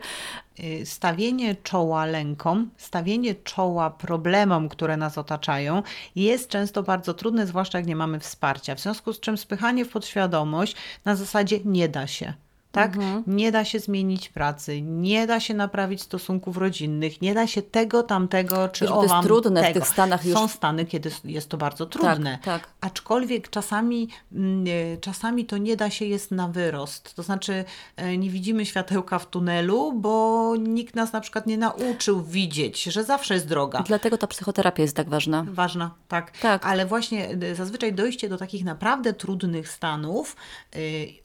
Stawienie 0.86 1.56
czoła 1.56 2.06
lękom, 2.06 2.70
stawienie 2.78 3.36
czoła 3.36 3.90
problemom, 3.90 4.70
które 4.70 4.98
nas 4.98 5.18
otaczają, 5.18 5.84
jest 6.16 6.50
często 6.50 6.84
bardzo 6.84 7.14
trudne, 7.14 7.48
zwłaszcza 7.48 7.78
jak 7.78 7.88
nie 7.88 7.96
mamy 7.96 8.20
wsparcia. 8.20 8.76
W 8.76 8.80
związku 8.80 9.14
z 9.14 9.20
czym 9.20 9.38
spychanie 9.38 9.86
w 9.86 9.90
podświadomość 9.90 10.76
na 11.06 11.16
zasadzie 11.16 11.60
nie 11.66 11.90
da 11.90 12.08
się. 12.08 12.34
Tak? 12.72 12.98
Nie 13.28 13.52
da 13.52 13.66
się 13.66 13.80
zmienić 13.80 14.30
pracy, 14.30 14.82
nie 14.82 15.28
da 15.28 15.40
się 15.40 15.54
naprawić 15.54 16.02
stosunków 16.02 16.58
rodzinnych, 16.58 17.22
nie 17.22 17.34
da 17.34 17.48
się 17.48 17.62
tego, 17.62 18.04
tamtego, 18.04 18.70
czy 18.70 18.86
Wiesz, 18.86 18.90
że 18.90 18.96
to 18.96 19.04
jest 19.04 19.16
trudne 19.24 19.62
w 19.62 19.64
tego. 19.68 19.80
tych 19.80 19.90
stanach 19.90 20.26
już- 20.26 20.34
Są 20.38 20.48
stany, 20.48 20.86
kiedy 20.86 21.12
jest 21.26 21.50
to 21.50 21.58
bardzo 21.58 21.86
trudne. 21.86 22.40
tak. 22.44 22.68
Aczkolwiek 22.82 23.50
czasami, 23.50 24.08
mm, 24.34 24.66
e, 24.94 24.98
czasami 24.98 25.46
to 25.46 25.58
nie 25.58 25.78
da 25.78 25.90
się 25.90 26.06
jest 26.06 26.32
na 26.32 26.48
wyrost. 26.48 27.14
To 27.16 27.24
znaczy 27.24 27.66
e, 27.96 28.18
nie 28.18 28.30
widzimy 28.30 28.66
światełka 28.66 29.20
w 29.20 29.28
tunelu, 29.30 29.94
bo 29.94 30.54
nikt 30.60 30.96
nas 30.96 31.14
na 31.14 31.22
przykład 31.22 31.48
nie 31.48 31.58
nauczył 31.58 32.24
widzieć, 32.24 32.84
że 32.84 33.04
zawsze 33.04 33.34
jest 33.34 33.48
droga. 33.48 33.84
Dlatego 33.88 34.18
ta 34.18 34.28
psychoterapia 34.28 34.82
jest 34.84 34.96
tak 34.96 35.10
ważna. 35.10 35.46
Ważna, 35.48 35.92
tak. 36.08 36.32
Tak. 36.38 36.66
Ale 36.66 36.86
właśnie 36.86 37.30
y, 37.44 37.56
zazwyczaj 37.56 37.94
dojście 37.94 38.30
do 38.30 38.38
takich 38.38 38.64
naprawdę 38.66 39.14
trudnych 39.14 39.70
stanów, 39.70 40.36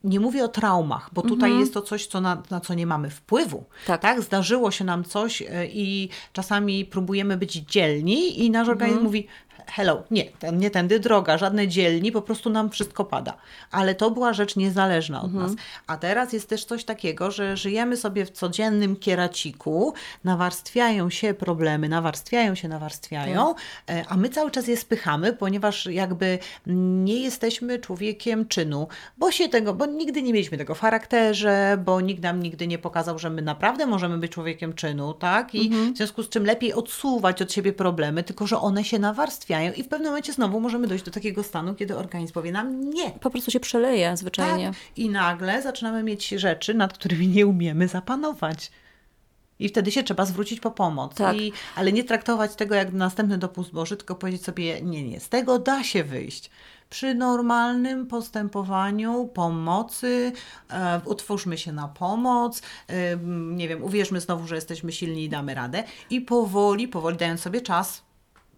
nie 0.05 0.21
mówię 0.21 0.45
o 0.45 0.49
traumach, 0.49 1.11
bo 1.13 1.23
tutaj 1.37 1.59
jest 1.59 1.75
to 1.75 1.83
coś, 1.83 2.07
co 2.07 2.21
na, 2.21 2.43
na 2.51 2.61
co 2.61 2.75
nie 2.75 2.87
mamy 2.87 3.11
wpływu. 3.11 3.65
Mhm. 3.81 3.99
Tak. 3.99 4.23
Zdarzyło 4.23 4.71
się 4.71 4.85
nam 4.85 5.05
coś 5.05 5.43
y, 5.43 5.47
i 5.73 6.09
czasami 6.33 6.85
próbujemy 6.85 7.37
być 7.37 7.53
dzielni 7.53 8.45
i 8.45 8.51
nasz 8.51 8.69
Mhm. 8.69 8.79
organizm 8.79 9.05
mówi 9.05 9.27
hello, 9.67 10.03
nie, 10.11 10.25
ten, 10.25 10.59
nie 10.59 10.71
tędy 10.71 11.01
droga, 11.01 11.39
żadne 11.39 11.69
dzielni, 11.69 12.13
po 12.13 12.23
prostu 12.23 12.51
nam 12.51 12.71
wszystko 12.71 13.05
pada. 13.05 13.35
Ale 13.71 13.95
to 13.95 14.11
była 14.11 14.33
rzecz 14.33 14.57
niezależna 14.57 15.19
od 15.23 15.27
Mhm. 15.31 15.45
nas. 15.47 15.57
A 15.87 15.97
teraz 15.97 16.33
jest 16.33 16.49
też 16.49 16.65
coś 16.65 16.85
takiego, 16.85 17.31
że 17.31 17.57
żyjemy 17.57 17.97
sobie 17.97 18.27
w 18.27 18.31
codziennym 18.31 18.97
kieraciku, 18.97 19.95
nawarstwiają 20.25 21.11
się 21.11 21.35
problemy, 21.35 21.89
nawarstwiają 21.89 22.55
się, 22.55 22.69
nawarstwiają, 22.69 23.55
e, 23.91 24.05
a 24.09 24.17
my 24.17 24.29
cały 24.29 24.51
czas 24.51 24.69
je 24.69 24.77
spychamy, 24.77 25.33
ponieważ 25.33 25.87
jakby 25.87 26.39
nie 26.67 27.21
jesteśmy 27.21 27.79
człowiekiem 27.79 28.49
czynu, 28.49 28.89
bo 29.19 29.31
się 29.33 29.49
tego, 29.49 29.75
bo 29.75 29.87
nigdy 29.87 30.23
nie 30.23 30.33
mieliśmy 30.33 30.59
tego 30.59 30.75
w 30.75 30.81
charakterze, 30.81 31.79
bo 31.85 32.01
nikt 32.01 32.23
nam 32.23 32.41
nigdy 32.43 32.67
nie 32.67 32.79
pokazał, 32.79 33.19
że 33.19 33.31
my 33.31 33.43
naprawdę 33.43 33.87
możemy 33.87 34.19
być 34.19 34.33
człowiekiem 34.33 34.73
czynu, 34.75 35.15
tak? 35.15 35.55
I 35.55 35.67
Mhm. 35.67 35.95
w 35.95 35.97
związku 35.97 36.23
z 36.23 36.29
czym 36.29 36.45
lepiej 36.47 36.73
odsuwać 36.73 37.43
od 37.43 37.53
siebie 37.53 37.73
problemy, 37.73 38.23
tylko 38.23 38.47
że 38.47 38.59
one 38.61 38.85
się 38.85 38.99
nawarstwiają 38.99 39.56
i 39.65 39.83
w 39.83 39.89
pewnym 39.89 40.09
momencie 40.09 40.33
znowu 40.33 40.61
możemy 40.61 40.87
dojść 40.87 41.05
do 41.05 41.11
takiego 41.11 41.43
stanu, 41.43 41.75
kiedy 41.75 41.97
organizm 41.97 42.33
powie 42.33 42.53
nam 42.53 42.91
nie. 42.91 43.11
Po 43.11 43.31
prostu 43.31 43.51
się 43.51 43.61
przeleje 43.61 44.17
zwyczajnie. 44.17 44.67
Tak. 44.67 44.77
I 44.97 45.09
nagle 45.11 45.63
zaczynamy 45.63 46.03
mieć 46.03 46.29
rzeczy, 46.29 46.75
nad 46.75 46.93
którymi 46.93 47.29
nie 47.29 47.47
umiemy 47.47 47.89
zapanować. 47.89 48.71
I 49.59 49.69
wtedy 49.69 49.93
się 49.93 50.03
trzeba 50.03 50.25
zwrócić 50.25 50.61
po 50.61 50.71
pomoc. 50.71 51.15
Tak. 51.15 51.37
I, 51.37 51.53
ale 51.77 51.93
nie 51.93 52.05
traktować 52.05 52.55
tego 52.55 52.75
jak 52.75 52.93
następny 52.93 53.39
dopust 53.39 53.73
Boży, 53.73 53.97
tylko 53.97 54.15
powiedzieć 54.15 54.45
sobie, 54.45 54.83
nie, 54.83 55.09
nie, 55.09 55.21
z 55.21 55.29
tego 55.29 55.59
da 55.59 55.85
się 55.85 56.05
wyjść. 56.05 56.51
Przy 56.91 57.15
normalnym 57.15 58.07
postępowaniu 58.07 59.31
pomocy, 59.35 60.33
e, 60.71 61.01
utwórzmy 61.05 61.59
się 61.59 61.73
na 61.73 61.89
pomoc, 61.89 62.63
e, 62.89 63.17
nie 63.57 63.69
wiem, 63.69 63.85
uwierzmy 63.85 64.21
znowu, 64.21 64.47
że 64.47 64.55
jesteśmy 64.55 64.93
silni 64.93 65.25
i 65.25 65.29
damy 65.29 65.55
radę. 65.55 65.85
I 66.11 66.21
powoli, 66.21 66.89
powoli 66.89 67.17
dając 67.17 67.41
sobie 67.41 67.61
czas. 67.61 68.03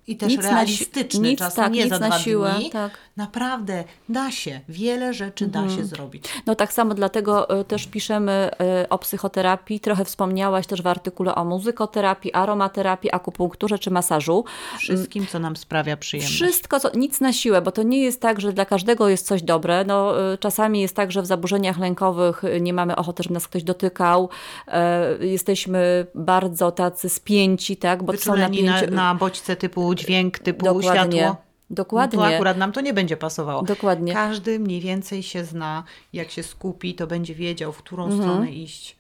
I 0.08 0.16
też 0.16 0.28
Nic 0.32 0.42
na 0.42 0.50
realistyczny 0.50 1.28
nic, 1.28 1.38
czas, 1.38 1.54
tak, 1.54 1.72
nie 1.72 1.88
za 1.88 1.98
na 1.98 2.06
dwa 2.08 2.18
siłę, 2.18 2.54
dni. 2.58 2.70
tak. 2.70 2.98
Naprawdę 3.16 3.84
da 4.08 4.30
się, 4.30 4.60
wiele 4.68 5.14
rzeczy 5.14 5.46
da 5.46 5.60
Mhm. 5.60 5.78
się 5.78 5.84
zrobić. 5.86 6.24
No 6.46 6.54
tak 6.54 6.72
samo 6.72 6.94
dlatego 6.94 7.50
e, 7.60 7.64
też 7.64 7.86
piszemy 7.86 8.32
e, 8.60 8.88
o 8.88 8.98
psychoterapii. 8.98 9.80
Trochę 9.80 10.04
wspomniałaś 10.04 10.66
też 10.66 10.82
w 10.82 10.86
artykule 10.86 11.34
o 11.34 11.44
muzykoterapii, 11.44 12.32
aromaterapii, 12.34 13.12
akupunkturze 13.14 13.78
czy 13.78 13.90
masażu. 13.90 14.44
Wszystkim, 14.78 15.26
co 15.26 15.38
nam 15.38 15.56
sprawia 15.56 15.96
przyjemność. 15.96 16.34
Wszystko, 16.34 16.80
co, 16.80 16.90
nic 16.96 17.20
na 17.20 17.32
siłę, 17.32 17.62
bo 17.62 17.72
to 17.72 17.82
nie 17.82 18.02
jest 18.02 18.20
tak, 18.20 18.40
że 18.40 18.52
dla 18.52 18.64
każdego 18.64 19.08
jest 19.08 19.26
coś 19.26 19.42
dobre. 19.42 19.84
No, 19.84 20.32
y, 20.32 20.38
czasami 20.38 20.80
jest 20.80 20.96
tak, 20.96 21.12
że 21.12 21.22
w 21.22 21.26
zaburzeniach 21.26 21.78
lękowych 21.78 22.42
nie 22.60 22.72
mamy 22.72 22.96
ochoty, 22.96 23.22
żeby 23.22 23.34
nas 23.34 23.48
ktoś 23.48 23.62
dotykał. 23.62 24.28
E, 24.68 25.26
jesteśmy 25.26 26.06
bardzo 26.14 26.72
tacy 26.72 27.08
spięci, 27.08 27.76
tak? 27.76 28.02
Bo 28.02 28.12
są 28.12 28.16
Wyczuleni 28.18 28.62
na, 28.62 28.80
na 28.82 29.14
bodźce 29.14 29.56
typu 29.56 29.94
dźwięk, 29.98 30.38
typu 30.38 30.64
Dokładnie. 30.64 31.18
światło. 31.18 31.36
Dokładnie. 31.70 32.18
No 32.18 32.24
to 32.24 32.34
akurat 32.34 32.56
nam 32.56 32.72
to 32.72 32.80
nie 32.80 32.94
będzie 32.94 33.16
pasowało. 33.16 33.62
Dokładnie. 33.62 34.12
Każdy 34.12 34.58
mniej 34.58 34.80
więcej 34.80 35.22
się 35.22 35.44
zna, 35.44 35.84
jak 36.12 36.30
się 36.30 36.42
skupi, 36.42 36.94
to 36.94 37.06
będzie 37.06 37.34
wiedział, 37.34 37.72
w 37.72 37.78
którą 37.78 38.04
Mhm. 38.04 38.22
stronę 38.22 38.50
iść. 38.52 38.98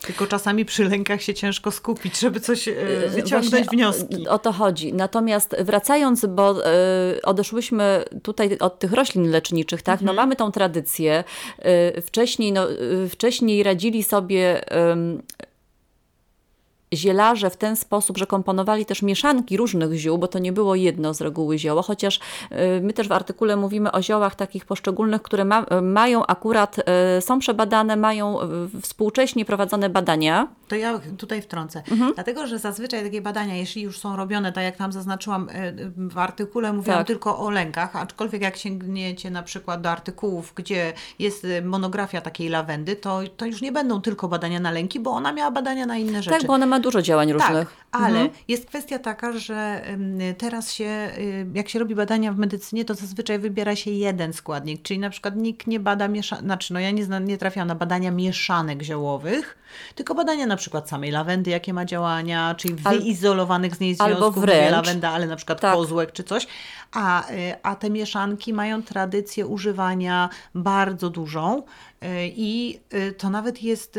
Tylko 0.00 0.26
czasami 0.26 0.64
przy 0.64 0.84
lękach 0.84 1.22
się 1.22 1.34
ciężko 1.34 1.70
skupić, 1.70 2.18
żeby 2.18 2.40
coś 2.40 2.68
e, 2.68 2.74
wyciągnąć 3.08 3.50
Właśnie 3.50 3.78
wnioski. 3.78 4.28
O, 4.28 4.32
o 4.32 4.38
to 4.38 4.52
chodzi. 4.52 4.92
Natomiast 4.94 5.56
wracając, 5.60 6.26
bo 6.26 6.66
e, 6.66 6.72
odeszłyśmy 7.22 8.04
tutaj 8.22 8.58
od 8.58 8.78
tych 8.78 8.92
roślin 8.92 9.30
leczniczych, 9.30 9.82
tak? 9.82 9.92
Mhm. 9.92 10.06
No 10.06 10.22
mamy 10.22 10.36
tą 10.36 10.52
tradycję. 10.52 11.24
E, 11.58 12.02
wcześniej, 12.02 12.52
no, 12.52 12.66
wcześniej 13.10 13.62
radzili 13.62 14.02
sobie 14.02 14.64
zielarze 16.96 17.50
w 17.50 17.56
ten 17.56 17.76
sposób, 17.76 18.18
że 18.18 18.26
komponowali 18.26 18.86
też 18.86 19.02
mieszanki 19.02 19.56
różnych 19.56 19.94
ziół, 19.94 20.18
bo 20.18 20.28
to 20.28 20.38
nie 20.38 20.52
było 20.52 20.74
jedno 20.74 21.14
z 21.14 21.20
reguły 21.20 21.58
zioło, 21.58 21.82
chociaż 21.82 22.20
e, 22.50 22.80
my 22.80 22.92
też 22.92 23.08
w 23.08 23.12
artykule 23.12 23.56
mówimy 23.56 23.92
o 23.92 24.02
ziołach 24.02 24.34
takich 24.34 24.64
poszczególnych, 24.64 25.22
które 25.22 25.44
ma, 25.44 25.66
mają 25.82 26.26
akurat, 26.26 26.76
e, 26.86 27.20
są 27.20 27.38
przebadane, 27.38 27.96
mają 27.96 28.38
współcześnie 28.82 29.44
prowadzone 29.44 29.90
badania. 29.90 30.48
To 30.68 30.76
ja 30.76 31.00
tutaj 31.18 31.42
wtrącę. 31.42 31.82
Mhm. 31.90 32.14
Dlatego, 32.14 32.46
że 32.46 32.58
zazwyczaj 32.58 33.02
takie 33.04 33.22
badania, 33.22 33.54
jeśli 33.54 33.82
już 33.82 33.98
są 33.98 34.16
robione, 34.16 34.52
tak 34.52 34.64
jak 34.64 34.76
tam 34.76 34.92
zaznaczyłam 34.92 35.48
w 35.96 36.18
artykule, 36.18 36.72
mówiłam 36.72 36.98
Tak. 36.98 37.06
tylko 37.06 37.38
o 37.38 37.50
lękach, 37.50 37.96
aczkolwiek 37.96 38.42
jak 38.42 38.56
sięgniecie 38.56 39.30
na 39.30 39.42
przykład 39.42 39.80
do 39.80 39.90
artykułów, 39.90 40.52
gdzie 40.56 40.92
jest 41.18 41.46
monografia 41.64 42.20
takiej 42.20 42.48
lawendy, 42.48 42.96
to, 42.96 43.20
to 43.36 43.46
już 43.46 43.62
nie 43.62 43.72
będą 43.72 44.00
tylko 44.00 44.28
badania 44.28 44.60
na 44.60 44.70
lęki, 44.70 45.00
bo 45.00 45.10
ona 45.10 45.32
miała 45.32 45.50
badania 45.50 45.86
na 45.86 45.96
inne 45.96 46.22
rzeczy. 46.22 46.38
Tak, 46.38 46.46
bo 46.46 46.52
ona 46.52 46.66
ma 46.66 46.80
dużo 46.84 47.02
działań 47.02 47.32
różnych. 47.32 47.68
Tak, 47.68 48.02
ale 48.02 48.20
Mhm. 48.20 48.30
jest 48.48 48.66
kwestia 48.66 48.98
taka, 48.98 49.32
że 49.32 49.82
teraz 50.38 50.72
się, 50.72 51.10
y, 51.18 51.46
jak 51.54 51.68
się 51.68 51.78
robi 51.78 51.94
badania 51.94 52.32
w 52.32 52.38
medycynie, 52.38 52.84
to 52.84 52.94
zazwyczaj 52.94 53.38
wybiera 53.38 53.76
się 53.76 53.90
jeden 53.90 54.32
składnik, 54.32 54.82
czyli 54.82 55.00
na 55.00 55.10
przykład 55.10 55.36
nikt 55.36 55.66
nie 55.66 55.80
bada 55.80 56.08
mieszanek, 56.08 56.44
znaczy 56.44 56.72
no 56.74 56.80
ja 56.80 56.90
nie, 56.90 57.04
zna, 57.04 57.18
nie 57.18 57.38
na 57.66 57.74
badania 57.74 58.10
mieszanek 58.10 58.82
ziołowych, 58.82 59.58
tylko 59.94 60.14
badania 60.14 60.46
na 60.46 60.56
przykład 60.56 60.88
samej 60.88 61.10
lawendy, 61.10 61.50
jakie 61.50 61.72
ma 61.74 61.84
działania, 61.84 62.54
czyli 62.58 62.76
Al- 62.84 62.98
wyizolowanych 62.98 63.76
z 63.76 63.80
niej 63.80 63.96
albo 63.98 64.16
związków, 64.18 64.44
wręcz- 64.44 64.64
nie 64.64 64.70
lawenda, 64.70 65.10
ale 65.10 65.26
na 65.26 65.36
przykład 65.36 65.60
Tak. 65.60 65.74
kozłek 65.74 66.12
czy 66.12 66.24
coś, 66.24 66.46
a, 66.92 67.30
y, 67.30 67.54
a 67.62 67.76
te 67.76 67.90
mieszanki 67.90 68.52
mają 68.52 68.82
tradycję 68.82 69.46
używania 69.46 70.28
bardzo 70.54 71.10
dużą 71.10 71.58
y, 71.62 72.06
i 72.36 72.80
to 73.18 73.30
nawet 73.30 73.62
jest 73.62 73.98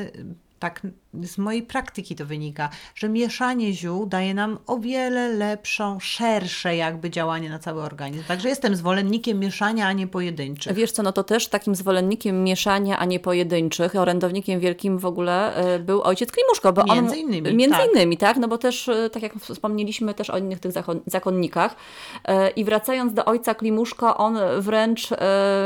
tak 0.60 0.82
z 1.24 1.38
mojej 1.38 1.63
praktyki 1.63 2.15
to 2.15 2.25
wynika, 2.25 2.69
że 2.95 3.10
mieszanie 3.10 3.74
ziół 3.74 4.05
daje 4.05 4.34
nam 4.34 4.57
o 4.67 4.77
wiele 4.77 5.29
lepszą, 5.29 6.00
szersze 6.00 6.75
jakby 6.75 7.10
działanie 7.10 7.50
na 7.50 7.60
cały 7.60 7.81
organizm. 7.81 8.24
Także 8.27 8.50
jestem 8.50 8.75
zwolennikiem 8.75 9.39
mieszania, 9.39 9.88
a 9.88 9.93
nie 9.93 10.07
pojedynczych. 10.07 10.74
Wiesz 10.74 10.91
co, 10.91 11.03
no 11.03 11.12
to 11.12 11.24
też 11.24 11.48
takim 11.48 11.75
zwolennikiem 11.75 12.43
mieszania, 12.43 13.00
a 13.00 13.05
nie 13.05 13.19
pojedynczych, 13.19 13.95
orędownikiem 13.95 14.60
wielkim 14.60 14.98
w 14.98 15.05
ogóle 15.05 15.55
e, 15.55 15.79
był 15.79 16.01
ojciec 16.01 16.31
Klimuszko. 16.31 16.74
Bo 16.74 16.84
Między 16.84 17.15
on, 17.15 17.19
innymi, 17.19 17.55
Między 17.55 17.77
tak. 17.77 17.91
innymi, 17.91 18.17
tak? 18.17 18.38
No 18.38 18.48
bo 18.48 18.57
też, 18.57 18.89
e, 18.89 19.10
tak 19.10 19.24
jak 19.24 19.34
wspomnieliśmy 19.36 20.13
też 20.13 20.30
o 20.30 20.38
innych 20.38 20.60
tych 20.60 20.71
zakon, 20.71 20.99
zakonnikach. 21.06 21.75
E, 22.25 22.49
I 22.49 22.63
wracając 22.63 23.13
do 23.13 23.25
ojca 23.25 23.56
Klimuszko, 23.56 24.17
on 24.17 24.38
wręcz 24.60 25.10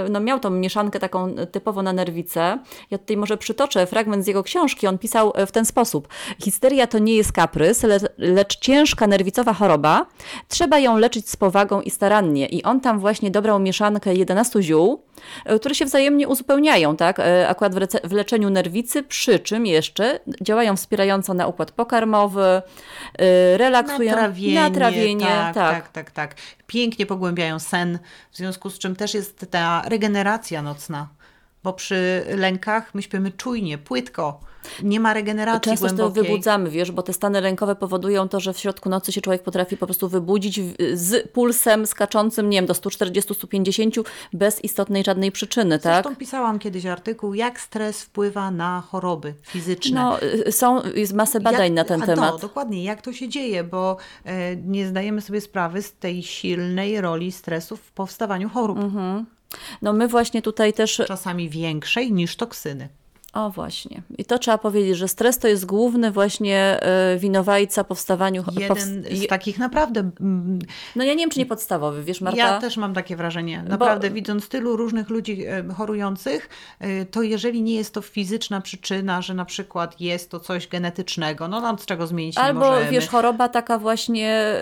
no 0.10 0.20
miał 0.20 0.40
tą 0.40 0.50
mieszankę 0.50 1.00
taką 1.00 1.36
typowo 1.52 1.84
na 1.84 1.94
nerwicę. 1.94 2.60
Ja 2.92 2.98
tutaj 2.98 3.18
może 3.18 3.38
przytoczę 3.38 3.88
fragment 3.88 4.24
z 4.24 4.28
jego 4.28 4.44
książki. 4.44 4.88
On 4.88 4.98
pisał 4.98 5.34
w 5.46 5.52
ten 5.52 5.66
sposób. 5.66 6.08
Histeria 6.44 6.88
to 6.88 7.00
nie 7.00 7.16
jest 7.16 7.32
kaprys, 7.32 7.84
le, 7.84 8.00
lecz 8.18 8.60
ciężka 8.60 9.08
nerwicowa 9.08 9.54
choroba. 9.54 10.06
Trzeba 10.48 10.80
ją 10.80 10.98
leczyć 10.98 11.30
z 11.30 11.36
powagą 11.36 11.82
i 11.82 11.90
starannie. 11.90 12.46
I 12.48 12.64
on 12.64 12.82
tam 12.82 13.00
właśnie 13.00 13.32
dobrał 13.32 13.60
mieszankę 13.60 14.16
11 14.16 14.62
ziół, 14.62 15.04
e, 15.46 15.60
które 15.60 15.76
się 15.76 15.86
wzajemnie 15.86 16.28
uzupełniają, 16.28 16.98
tak? 16.98 17.20
E, 17.20 17.50
Akurat 17.50 17.76
w, 17.76 17.80
w 18.04 18.12
leczeniu 18.12 18.50
nerwicy, 18.50 19.04
przy 19.04 19.40
czym 19.40 19.66
jeszcze 19.66 20.20
działają 20.42 20.76
wspierająco 20.76 21.34
na 21.34 21.48
układ 21.48 21.72
pokarmowy, 21.72 22.62
e, 23.20 23.58
relaksują 23.58 24.12
Natrawienie, 24.12 24.62
natrawienie, 24.62 25.26
tak, 25.26 25.56
tak. 25.56 25.74
tak, 25.74 25.92
tak, 25.92 26.12
tak. 26.12 26.36
Pięknie 26.68 27.06
pogłębiają 27.06 27.60
sen, 27.60 28.00
w 28.32 28.38
związku 28.38 28.70
z 28.70 28.80
czym 28.80 28.96
też 28.96 29.14
jest 29.14 29.46
ta 29.52 29.82
regeneracja 29.86 30.62
nocna. 30.62 31.08
Bo 31.64 31.74
przy 31.74 32.26
lękach 32.36 32.96
my 32.96 33.02
śpimy 33.02 33.32
czujnie, 33.32 33.78
płytko. 33.78 34.40
Nie 34.84 35.00
ma 35.00 35.14
regeneracji 35.14 35.62
Często 35.62 35.88
głębokiej. 35.88 36.24
wybudzamy, 36.24 36.70
wiesz, 36.70 36.92
bo 36.92 37.02
te 37.04 37.14
stany 37.14 37.42
lękowe 37.42 37.76
powodują 37.76 38.30
to, 38.30 38.40
że 38.40 38.54
w 38.54 38.60
środku 38.60 38.90
nocy 38.90 39.12
się 39.12 39.22
człowiek 39.22 39.44
potrafi 39.44 39.78
po 39.78 39.86
prostu 39.86 40.10
wybudzić 40.10 40.60
z 40.94 41.32
pulsem 41.32 41.88
skaczącym, 41.88 42.50
nie 42.50 42.58
wiem, 42.58 42.66
do 42.66 42.74
140-150 42.74 44.04
bez 44.34 44.64
istotnej 44.64 45.04
żadnej 45.04 45.32
przyczyny, 45.32 45.80
tak? 45.80 45.94
Zresztą 45.94 46.16
pisałam 46.16 46.60
kiedyś 46.60 46.86
artykuł, 46.86 47.34
jak 47.34 47.60
stres 47.60 48.04
wpływa 48.04 48.52
na 48.52 48.82
choroby 48.82 49.34
fizyczne. 49.44 50.02
No, 50.02 50.22
y, 50.48 50.52
są, 50.52 50.82
jest 50.96 51.14
masę 51.14 51.40
badań 51.40 51.64
Jak- 51.64 51.74
na 51.74 51.84
ten 51.84 52.02
temat. 52.02 52.32
No, 52.32 52.38
dokładnie, 52.40 52.84
jak 52.84 53.02
to 53.02 53.14
się 53.14 53.30
dzieje, 53.30 53.64
bo 53.64 53.98
e, 54.26 54.56
nie 54.56 54.88
zdajemy 54.88 55.22
sobie 55.22 55.42
sprawy 55.42 55.82
z 55.82 55.94
tej 55.94 56.24
silnej 56.24 57.02
roli 57.02 57.32
stresu 57.32 57.78
w 57.78 57.92
powstawaniu 57.92 58.50
chorób. 58.50 58.78
Mhm. 58.78 59.26
No 59.82 59.94
my 59.94 60.08
właśnie 60.08 60.42
tutaj 60.42 60.74
też 60.74 61.02
Czasami 61.08 61.50
większej 61.50 62.14
niż 62.14 62.36
toksyny. 62.36 62.90
O 63.34 63.50
właśnie. 63.50 64.02
I 64.18 64.26
to 64.26 64.40
trzeba 64.40 64.58
powiedzieć, 64.58 64.98
że 64.98 65.08
stres 65.08 65.38
to 65.38 65.48
jest 65.48 65.66
główny 65.66 66.12
właśnie 66.12 66.80
y, 67.16 67.20
winowajca 67.20 67.84
powstaniu... 67.84 68.44
Jeden 68.52 68.70
powst- 68.78 69.16
z 69.16 69.28
takich 69.28 69.60
naprawdę. 69.60 70.00
mm, 70.20 70.60
No 70.96 71.04
ja 71.04 71.14
nie 71.14 71.20
wiem, 71.20 71.30
czy 71.30 71.40
nie 71.40 71.46
podstawowy, 71.46 72.04
wiesz 72.04 72.22
Marta? 72.22 72.38
Ja 72.38 72.60
też 72.62 72.78
mam 72.78 72.94
takie 72.94 73.16
wrażenie. 73.16 73.64
Naprawdę, 73.70 74.10
widząc 74.10 74.50
tylu 74.50 74.76
różnych 74.76 75.10
ludzi 75.10 75.46
e, 75.46 75.64
chorujących, 75.74 76.50
e, 76.80 77.06
to 77.06 77.22
jeżeli 77.22 77.62
nie 77.62 77.76
jest 77.76 77.94
to 77.94 78.02
fizyczna 78.02 78.62
przyczyna, 78.62 79.22
że 79.22 79.34
na 79.34 79.46
przykład 79.46 80.02
jest 80.02 80.32
to 80.32 80.40
coś 80.40 80.68
genetycznego, 80.68 81.48
no 81.48 81.62
nam 81.62 81.80
z 81.80 81.86
czego 81.86 82.08
zmienić 82.08 82.36
nie 82.36 82.42
Albo 82.42 82.60
możemy. 82.60 82.92
wiesz, 82.92 83.08
choroba 83.08 83.50
taka 83.50 83.78
właśnie... 83.80 84.54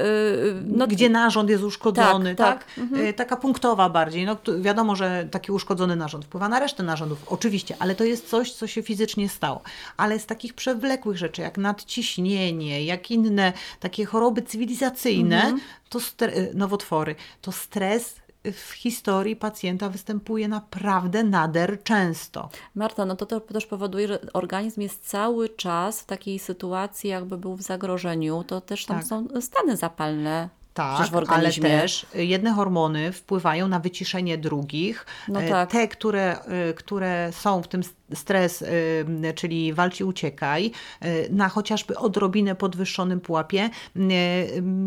no, 0.65 0.88
gdzie 0.88 1.10
narząd 1.10 1.49
jest 1.49 1.63
uszkodzony, 1.63 2.36
Tak, 2.36 2.65
tak? 2.65 2.75
tak. 2.91 2.99
Y, 2.99 3.13
Taka 3.13 3.38
punktowa 3.38 3.89
bardziej. 3.89 4.25
No, 4.25 4.38
wiadomo, 4.60 4.95
że 4.95 5.27
taki 5.32 5.51
uszkodzony 5.51 5.95
narząd 5.95 6.25
wpływa 6.25 6.49
na 6.49 6.60
resztę 6.60 6.84
narządów, 6.84 7.23
oczywiście, 7.27 7.75
ale 7.80 7.95
to 7.95 8.03
jest 8.03 8.30
coś, 8.30 8.57
co 8.58 8.67
się 8.67 8.84
fizycznie 8.84 9.30
stało. 9.30 9.62
Ale 9.98 10.20
z 10.20 10.26
takich 10.26 10.54
przewlekłych 10.54 11.17
rzeczy, 11.17 11.41
jak 11.41 11.58
nadciśnienie, 11.58 12.84
jak 12.86 13.12
inne 13.12 13.54
takie 13.80 14.06
choroby 14.06 14.41
cywilizacyjne, 14.41 15.41
Mhm. 15.41 15.60
to 15.89 16.00
y, 16.26 16.52
nowotwory, 16.54 17.15
to 17.41 17.52
stres 17.52 18.15
w 18.52 18.72
historii 18.72 19.36
pacjenta 19.36 19.89
występuje 19.89 20.48
naprawdę 20.48 21.24
nader 21.24 21.84
często. 21.84 22.50
Marta, 22.76 23.06
no 23.06 23.15
to, 23.15 23.26
to 23.26 23.39
też 23.39 23.65
powoduje, 23.65 24.08
że 24.08 24.20
organizm 24.34 24.82
jest 24.82 25.10
cały 25.10 25.50
czas 25.50 26.02
w 26.02 26.06
takiej 26.06 26.39
sytuacji, 26.39 27.10
jakby 27.10 27.38
był 27.38 27.56
w 27.56 27.62
zagrożeniu. 27.62 28.43
To 28.48 28.62
też 28.62 28.86
tam 28.86 28.98
Tak. 28.98 29.08
są 29.08 29.28
stany 29.41 29.78
zapalne 29.78 30.50
Tak, 30.74 31.10
ale 31.28 31.52
też 31.52 32.06
jedne 32.13 32.52
hormony 32.54 33.12
wpływają 33.12 33.67
na 33.67 33.80
wyciszenie 33.80 34.38
drugich. 34.38 35.06
No 35.28 35.41
E, 35.41 35.50
tak. 35.50 35.72
Te, 35.72 35.88
które, 35.88 36.39
e, 36.41 36.74
które 36.74 37.30
są 37.32 37.62
w 37.63 37.67
tym 37.67 37.82
stres, 38.13 38.62
y, 38.62 39.34
czyli 39.36 39.74
walcz 39.74 40.00
i 40.00 40.04
uciekaj, 40.04 40.72
y, 41.06 41.28
na 41.32 41.50
chociażby 41.50 41.98
odrobinę 41.98 42.56
podwyższonym 42.56 43.20
pułapie, 43.20 43.70
y, 43.96 44.00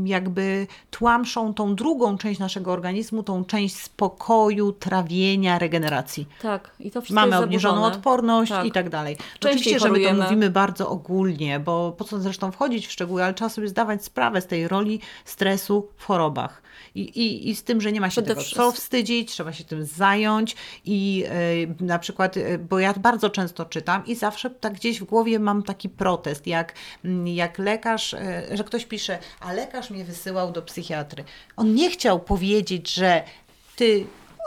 jakby 0.05 0.67
tłamszą 0.91 1.55
tą 1.55 1.75
drugą 1.75 2.19
część 2.19 2.41
naszego 2.41 2.73
organizmu, 2.73 3.23
tą 3.23 3.45
część 3.45 3.77
spokoju, 3.77 4.73
trawienia, 4.73 5.59
regeneracji. 5.59 6.27
Tak, 6.43 6.71
i 6.81 6.91
to 6.91 7.01
wszystko 7.01 7.21
Mamy 7.21 7.33
jest 7.33 7.45
obniżoną 7.45 7.75
zaburzone. 7.75 7.97
odporność 7.97 8.51
Tak. 8.51 8.67
i 8.67 8.73
tak 8.73 8.89
dalej. 8.89 9.17
Częściej 9.17 9.51
Oczywiście, 9.51 9.79
że 9.79 9.91
my 9.91 10.01
to 10.05 10.15
mówimy 10.15 10.51
bardzo 10.51 10.89
ogólnie, 10.89 11.61
bo 11.61 11.93
po 11.93 12.05
co 12.05 12.21
zresztą 12.21 12.53
wchodzić 12.53 12.87
w 12.87 12.93
szczegóły, 12.93 13.25
ale 13.25 13.35
trzeba 13.35 13.49
sobie 13.49 13.69
zdawać 13.69 14.05
sprawę 14.05 14.41
z 14.41 14.47
tej 14.47 14.69
roli 14.69 15.01
stresu 15.25 15.89
w 15.97 16.05
chorobach. 16.05 16.63
I, 16.95 17.01
i, 17.01 17.49
i 17.49 17.57
z 17.57 17.63
tym, 17.63 17.81
że 17.81 17.93
nie 17.93 18.01
ma 18.01 18.11
się 18.11 18.23
Przede 18.23 18.29
tego 18.29 18.43
co 18.43 18.73
wstydzić, 18.73 19.31
trzeba 19.33 19.53
się 19.53 19.65
tym 19.65 19.85
zająć 19.85 20.57
i 20.85 21.25
e, 21.81 21.85
na 21.85 21.99
przykład, 21.99 22.35
bo 22.69 22.79
ja 22.79 22.95
bardzo 22.95 23.10
często 23.19 23.65
czytam 23.65 24.07
i 24.07 24.15
zawsze 24.15 24.51
tak 24.51 24.73
gdzieś 24.73 25.01
w 25.01 25.05
głowie 25.05 25.39
mam 25.39 25.63
taki 25.63 25.89
protest, 25.89 26.47
jak, 26.47 26.75
mm, 27.05 27.29
jak 27.29 27.59
lekarz, 27.59 28.15
e, 28.15 28.43
że 28.53 28.65
ktoś 28.65 28.85
pisze, 28.85 29.19
a 29.41 29.53
lekarz 29.53 29.91
mnie 29.91 30.05
wysyłał 30.05 30.53
do 30.53 30.63
psychiatry. 30.63 31.25
On 31.57 31.75
nie 31.75 31.91
chciał 31.91 32.21
powiedzieć, 32.21 32.95
że 32.95 33.23
ty 33.77 34.07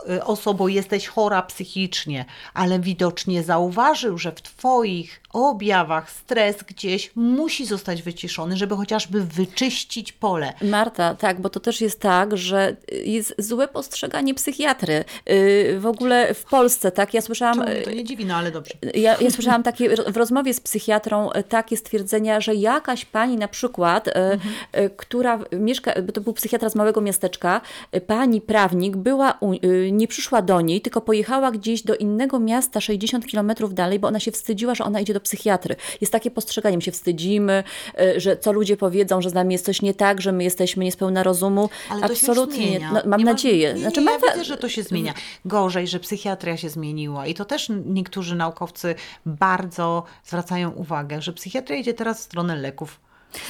y, 0.10 0.24
osobą 0.24 0.68
jesteś 0.68 1.08
chora 1.08 1.42
psychicznie, 1.42 2.26
ale 2.54 2.80
widocznie 2.80 3.44
zauważył, 3.44 4.18
że 4.18 4.32
w 4.32 4.42
Twoich 4.42 5.23
objawach 5.34 6.12
stres 6.12 6.64
gdzieś 6.64 7.12
musi 7.16 7.66
zostać 7.66 8.02
wyciszony, 8.02 8.58
żeby 8.58 8.76
chociażby 8.76 9.22
wyczyścić 9.22 10.14
pole. 10.14 10.54
Marta, 10.62 11.16
tak, 11.16 11.42
bo 11.42 11.50
to 11.50 11.60
też 11.60 11.82
jest 11.82 12.00
tak, 12.00 12.38
że 12.38 12.76
jest 13.06 13.36
złe 13.38 13.68
postrzeganie 13.68 14.34
psychiatry. 14.34 15.06
Yy, 15.26 15.80
W 15.80 15.86
ogóle 15.86 16.34
w 16.34 16.44
Polsce, 16.44 16.92
tak, 16.92 17.14
ja 17.14 17.22
słyszałam... 17.22 17.60
Mnie 17.60 17.82
to 17.82 17.92
nie 17.92 18.04
dziwi, 18.04 18.26
no 18.26 18.36
ale 18.36 18.52
dobrze. 18.52 18.74
Ja, 18.94 19.18
ja 19.22 19.32
słyszałam 19.32 19.64
takie 19.64 19.90
w 20.08 20.18
rozmowie 20.18 20.54
z 20.54 20.60
psychiatrą 20.60 21.32
e, 21.32 21.44
takie 21.44 21.78
stwierdzenia, 21.78 22.42
że 22.42 22.56
jakaś 22.56 23.06
pani 23.06 23.38
na 23.38 23.48
przykład, 23.48 24.08
e, 24.08 24.90
która 24.90 25.40
mieszka, 25.52 25.94
bo 26.02 26.12
to 26.12 26.22
był 26.22 26.34
psychiatra 26.34 26.70
z 26.70 26.76
małego 26.76 27.02
miasteczka, 27.02 27.62
pani 28.08 28.42
prawnik 28.42 28.98
była, 28.98 29.38
u, 29.40 29.54
nie 29.92 30.08
przyszła 30.08 30.42
do 30.42 30.62
niej, 30.62 30.82
tylko 30.82 31.02
pojechała 31.02 31.52
gdzieś 31.52 31.82
do 31.82 31.96
innego 31.96 32.40
miasta 32.40 32.82
60 32.82 33.26
kilometrów 33.26 33.74
dalej, 33.74 34.00
bo 34.00 34.08
ona 34.08 34.20
się 34.20 34.32
wstydziła, 34.32 34.76
że 34.76 34.84
ona 34.84 35.00
idzie 35.00 35.14
do 35.14 35.20
psychiatry. 35.24 35.76
Jest 36.02 36.14
takie 36.14 36.32
postrzeganie, 36.32 36.78
my 36.78 36.82
się 36.82 36.92
wstydzimy, 36.92 37.64
e, 38.00 38.20
że 38.20 38.38
co 38.38 38.52
ludzie 38.52 38.78
powiedzą, 38.78 39.22
że 39.22 39.30
z 39.30 39.34
nami 39.34 39.54
jest 39.54 39.66
coś 39.66 39.82
nie 39.82 39.94
tak, 39.94 40.22
że 40.22 40.32
my 40.32 40.44
jesteśmy 40.44 40.84
niespełna 40.86 41.24
rozumu. 41.24 41.70
Ale 41.90 42.00
to 42.02 42.06
Absolutnie. 42.06 42.64
się 42.64 42.70
zmienia. 42.70 42.92
No, 42.94 43.02
mam 43.06 43.20
Nie 43.20 43.26
ma- 43.26 43.32
nadzieję. 43.32 43.74
Nie, 43.74 43.80
Znaczy, 43.80 44.00
nie, 44.00 44.06
mam 44.06 44.22
ja 44.26 44.32
widzę, 44.32 44.44
że 44.46 44.58
to 44.58 44.70
się 44.70 44.84
zmienia. 44.84 45.14
Gorzej, 45.46 45.88
że 45.88 46.00
psychiatria 46.00 46.58
się 46.58 46.70
zmieniła 46.70 47.28
i 47.28 47.34
to 47.34 47.46
też 47.46 47.72
niektórzy 47.86 48.36
naukowcy 48.36 48.96
bardzo 49.26 50.04
zwracają 50.26 50.72
uwagę, 50.72 51.22
że 51.22 51.34
psychiatria 51.34 51.78
idzie 51.78 51.94
teraz 51.94 52.20
w 52.20 52.24
stronę 52.24 52.56
leków. 52.56 53.00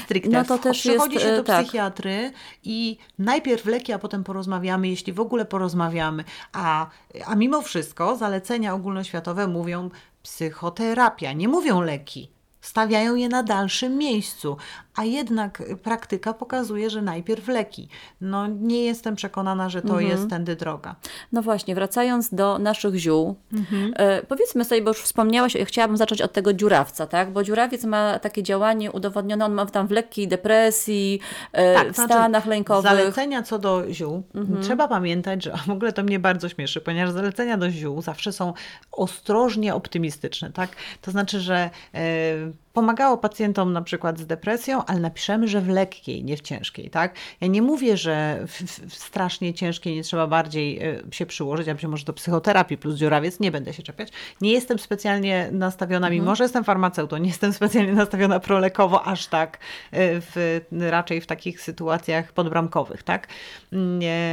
Stricte. 0.04 0.30
No 0.30 0.44
to 0.44 0.58
też 0.58 0.80
Przychodzi 0.80 1.14
jest, 1.14 1.26
się 1.26 1.32
e, 1.32 1.38
do 1.38 1.44
tak. 1.44 1.64
psychiatry 1.64 2.32
i 2.64 2.98
najpierw 3.20 3.66
leki, 3.66 3.94
a 3.94 4.00
potem 4.00 4.24
porozmawiamy, 4.24 4.88
jeśli 4.88 5.14
w 5.14 5.20
ogóle 5.20 5.46
porozmawiamy. 5.46 6.24
A, 6.54 6.88
a 7.26 7.36
mimo 7.36 7.62
wszystko 7.62 8.16
zalecenia 8.16 8.74
ogólnoświatowe 8.74 9.48
mówią 9.48 9.90
psychoterapia, 10.24 11.34
nie 11.34 11.48
mówią 11.48 11.82
leki. 11.82 12.32
Stawiają 12.62 13.16
je 13.16 13.30
na 13.30 13.44
dalszym 13.44 13.98
miejscu, 13.98 14.58
a 14.96 15.04
jednak 15.04 15.64
praktyka 15.84 16.34
pokazuje, 16.34 16.90
że 16.90 17.02
najpierw 17.02 17.48
leki. 17.48 17.88
No 18.22 18.48
nie 18.48 18.86
jestem 18.86 19.16
przekonana, 19.16 19.70
że 19.70 19.82
to 19.82 20.00
jest 20.00 20.30
tędy 20.30 20.56
droga. 20.56 20.96
No 21.32 21.42
właśnie, 21.42 21.76
wracając 21.76 22.34
do 22.34 22.60
naszych 22.60 22.96
ziół, 22.96 23.36
Mhm. 23.54 23.94
e, 23.98 24.22
powiedzmy 24.24 24.66
sobie, 24.66 24.82
bo 24.82 24.90
już 24.90 25.02
wspomniałaś, 25.02 25.56
ja 25.56 25.66
chciałabym 25.66 25.98
zacząć 25.98 26.22
od 26.22 26.34
tego 26.34 26.54
dziurawca, 26.54 27.08
tak? 27.08 27.32
Bo 27.32 27.44
dziurawiec 27.44 27.84
ma 27.84 28.20
takie 28.20 28.44
działanie 28.44 28.92
udowodnione, 28.92 29.46
on 29.46 29.54
ma 29.54 29.66
tam 29.66 29.88
w 29.88 29.92
lekkiej 29.92 30.28
depresji, 30.28 31.20
e, 31.52 31.74
Tak, 31.74 31.92
w 31.92 31.96
znaczy 31.96 32.14
stanach 32.14 32.46
lękowych. 32.46 32.92
Zalecenia 32.92 33.44
co 33.44 33.60
do 33.60 33.84
ziół, 33.94 34.24
trzeba 34.62 34.88
pamiętać, 34.88 35.44
że 35.44 35.54
w 35.68 35.70
ogóle 35.70 35.94
to 35.94 36.04
mnie 36.04 36.20
bardzo 36.20 36.50
śmieszy, 36.50 36.82
ponieważ 36.82 37.12
zalecenia 37.14 37.58
do 37.58 37.72
ziół 37.72 38.02
zawsze 38.02 38.32
są 38.32 38.54
ostrożnie 38.92 39.76
optymistyczne, 39.76 40.52
tak? 40.52 40.70
To 41.02 41.12
znaczy, 41.12 41.40
że 41.40 41.70
e, 41.94 42.00
pomagało 42.74 43.18
pacjentom 43.18 43.74
na 43.74 43.82
przykład 43.82 44.20
z 44.20 44.26
depresją, 44.26 44.86
ale 44.86 45.00
napiszemy, 45.00 45.48
że 45.48 45.62
w 45.62 45.70
lekkiej, 45.70 46.24
nie 46.24 46.38
w 46.38 46.42
ciężkiej, 46.42 46.90
tak? 46.90 47.16
Ja 47.42 47.48
nie 47.48 47.62
mówię, 47.62 47.98
że 47.98 48.40
w, 48.48 48.62
w, 48.90 48.96
strasznie 48.96 49.54
ciężkiej 49.54 49.96
nie 49.96 50.04
trzeba 50.04 50.28
bardziej 50.28 50.84
e, 50.84 51.02
się 51.12 51.26
przyłożyć, 51.26 51.68
ja 51.68 51.74
być 51.74 51.86
może 51.86 52.06
do 52.06 52.14
psychoterapii 52.14 52.78
plus 52.78 52.96
dziurawiec, 52.96 53.40
nie 53.40 53.52
będę 53.52 53.74
się 53.74 53.84
czepiać. 53.84 54.10
Nie 54.42 54.52
jestem 54.52 54.80
specjalnie 54.80 55.50
nastawiona, 55.52 56.10
mimo 56.10 56.36
że 56.36 56.44
jestem 56.44 56.64
farmaceutą, 56.64 57.18
nie 57.18 57.28
jestem 57.28 57.54
specjalnie 57.54 57.94
nastawiona 57.94 58.40
prolekowo, 58.40 59.04
aż 59.04 59.28
tak 59.28 59.58
e, 59.92 60.22
w, 60.22 60.62
raczej 60.72 61.22
w 61.22 61.28
takich 61.28 61.62
sytuacjach 61.62 62.32
podbramkowych, 62.32 63.04
tak? 63.04 63.28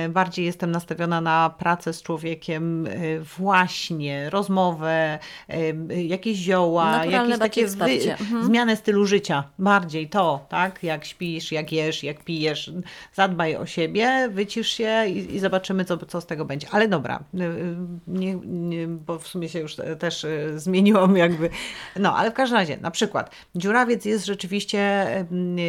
Bardziej 0.09 0.47
jestem 0.47 0.71
nastawiona 0.71 1.21
na 1.21 1.55
pracę 1.59 1.93
z 1.93 2.03
człowiekiem, 2.03 2.87
e, 2.87 2.91
właśnie 3.21 4.31
rozmowę, 4.31 5.19
jakieś 5.89 6.37
zioła, 6.37 6.91
Naturalne 6.91 7.29
jakieś 7.31 7.39
takie 7.39 7.61
takie 7.69 8.17
wy. 8.17 8.30
Mhm. 8.31 8.45
zmianę 8.47 8.77
stylu 8.77 9.07
życia, 9.07 9.45
bardziej 9.59 10.09
to, 10.09 10.47
tak? 10.49 10.83
Jak 10.83 11.05
śpisz, 11.05 11.53
jak 11.53 11.73
jesz, 11.73 12.05
jak 12.05 12.25
pijesz, 12.25 12.73
zadbaj 13.15 13.57
o 13.57 13.67
siebie, 13.67 14.29
wycisz 14.31 14.69
się 14.69 15.05
i, 15.09 15.35
i 15.35 15.39
zobaczymy, 15.39 15.85
co, 15.85 15.97
co 15.97 16.21
z 16.21 16.27
tego 16.27 16.45
będzie. 16.45 16.67
Ale 16.71 16.89
dobra, 16.89 17.21
y, 17.35 17.43
y, 17.43 17.77
nie, 18.07 18.35
nie, 18.45 18.89
bo 18.89 19.19
w 19.19 19.29
sumie 19.29 19.49
się 19.49 19.59
już 19.61 19.77
te- 19.77 19.97
też 19.97 20.25
y, 20.25 20.53
zmieniłam 20.57 21.17
jakby. 21.17 21.51
No, 21.97 22.17
ale 22.17 22.31
w 22.31 22.35
każdym 22.35 22.59
razie, 22.59 22.77
na 22.77 22.91
przykład 22.91 23.31
dziurawiec 23.55 24.05
jest 24.05 24.27
rzeczywiście 24.27 25.07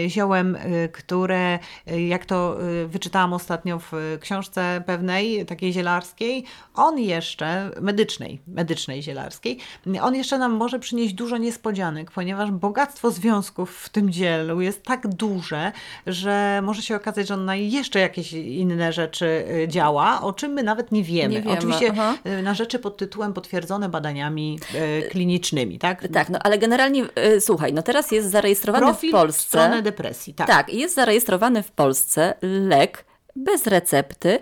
ziołem, 0.07 0.57
które, 0.91 1.59
jak 2.07 2.25
to 2.25 2.57
wyczytałam 2.87 3.33
ostatnio 3.33 3.79
w 3.79 4.17
książce 4.21 4.83
pewnej, 4.85 5.45
takiej 5.45 5.73
zielarskiej, 5.73 6.45
on 6.73 6.99
jeszcze, 6.99 7.71
medycznej, 7.81 8.41
medycznej 8.47 9.03
zielarskiej, 9.03 9.57
on 10.01 10.15
jeszcze 10.15 10.37
nam 10.37 10.51
może 10.51 10.79
przynieść 10.79 11.13
dużo 11.13 11.37
niespodzianek, 11.37 12.11
ponieważ 12.11 12.50
bogactwo 12.59 13.11
związków 13.11 13.77
w 13.77 13.89
tym 13.89 14.09
dzielu 14.09 14.61
jest 14.61 14.83
tak 14.83 15.07
duże, 15.07 15.71
że 16.07 16.59
może 16.63 16.81
się 16.81 16.95
okazać, 16.95 17.27
że 17.27 17.33
on 17.33 17.45
na 17.45 17.55
jeszcze 17.55 17.99
jakieś 17.99 18.33
inne 18.33 18.93
rzeczy 18.93 19.45
y, 19.63 19.67
działa, 19.67 20.21
o 20.21 20.33
czym 20.33 20.51
my 20.51 20.63
nawet 20.63 20.91
nie 20.91 21.03
wiemy. 21.03 21.33
Nie 21.33 21.41
wiemy, 21.41 21.57
Oczywiście 21.57 21.87
aha. 21.91 22.15
y, 22.25 22.41
na 22.41 22.53
rzeczy 22.53 22.79
pod 22.79 22.97
tytułem 22.97 23.33
potwierdzone 23.33 23.89
badaniami 23.89 24.59
y, 25.05 25.09
klinicznymi, 25.09 25.79
tak? 25.79 26.07
Tak, 26.07 26.29
no 26.29 26.39
ale 26.43 26.57
generalnie, 26.57 27.05
słuchaj, 27.39 27.73
no 27.73 27.81
teraz 27.81 28.11
jest 28.11 28.29
zarejestrowany 28.31 28.85
Profil 28.85 29.09
w 29.09 29.13
Polsce. 29.13 29.43
stronę 29.47 29.81
depresji, 29.81 30.33
tak. 30.33 30.47
Tak, 30.47 30.73
jest 30.73 30.95
zarejestrowany 30.95 31.63
w 31.63 31.71
Polsce 31.71 32.33
lek 32.41 33.05
bez 33.35 33.67
recepty. 33.67 34.39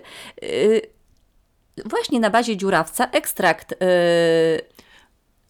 Właśnie 1.84 2.20
na 2.20 2.30
bazie 2.30 2.56
dziurawca, 2.56 3.10
ekstrakt 3.10 3.74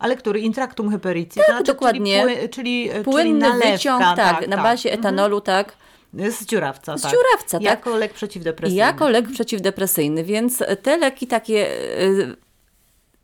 Ale 0.01 0.17
który? 0.17 0.41
Intraktum 0.41 0.91
hyperici, 0.91 1.41
tak, 1.47 1.63
dokładnie. 1.63 2.23
Czyli, 2.23 2.37
pły, 2.37 2.49
czyli, 2.49 2.91
czyli 2.91 3.05
płynny 3.05 3.39
nalewka, 3.49 3.73
wyciąg, 3.73 4.03
tak, 4.17 4.49
na 4.49 4.57
bazie 4.57 4.93
etanolu, 4.93 5.41
tak. 5.41 5.73
Z 6.15 6.47
dziurawca, 6.47 6.99
Z 6.99 7.03
tak. 7.03 7.11
dziurawca, 7.11 7.59
tak. 7.59 7.63
Jako 7.63 7.97
lek 7.97 8.13
przeciwdepresyjny. 8.13 8.79
Jako 8.81 9.09
lek 9.09 9.29
przeciwdepresyjny, 9.29 10.25
więc 10.25 10.63
te 10.83 10.97
leki 10.97 11.27
takie 11.27 11.71
y, 12.01 12.37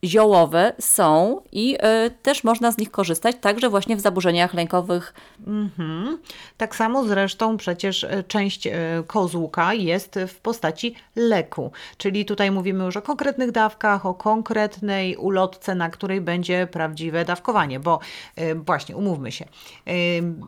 ziołowe 0.05 0.73
są 0.81 1.41
i 1.53 1.75
y, 1.75 2.11
też 2.11 2.45
można 2.45 2.73
z 2.73 2.79
nich 2.79 2.91
korzystać, 2.91 3.37
także 3.41 3.69
właśnie 3.69 3.97
w 3.97 4.01
zaburzeniach 4.01 4.55
lękowych. 4.55 5.15
Mhm. 5.47 6.19
Tak 6.57 6.77
samo 6.77 7.05
zresztą 7.05 7.57
przecież 7.57 8.05
e, 8.05 8.23
część 8.23 8.67
e, 8.67 8.73
kozłka 9.07 9.75
jest 9.75 10.19
w 10.29 10.41
postaci 10.41 10.95
leku, 11.17 11.73
czyli 11.97 12.25
tutaj 12.25 12.51
mówimy 12.51 12.85
już 12.85 12.97
o 12.97 13.03
konkretnych 13.03 13.53
dawkach, 13.53 14.07
o 14.07 14.15
konkretnej 14.15 15.17
ulotce, 15.17 15.75
na 15.75 15.91
której 15.91 16.21
będzie 16.21 16.67
prawdziwe 16.67 17.25
dawkowanie, 17.25 17.81
bo 17.81 18.01
e, 18.37 18.55
właśnie, 18.55 18.97
umówmy 18.97 19.33
się, 19.33 19.45
e, 19.45 19.93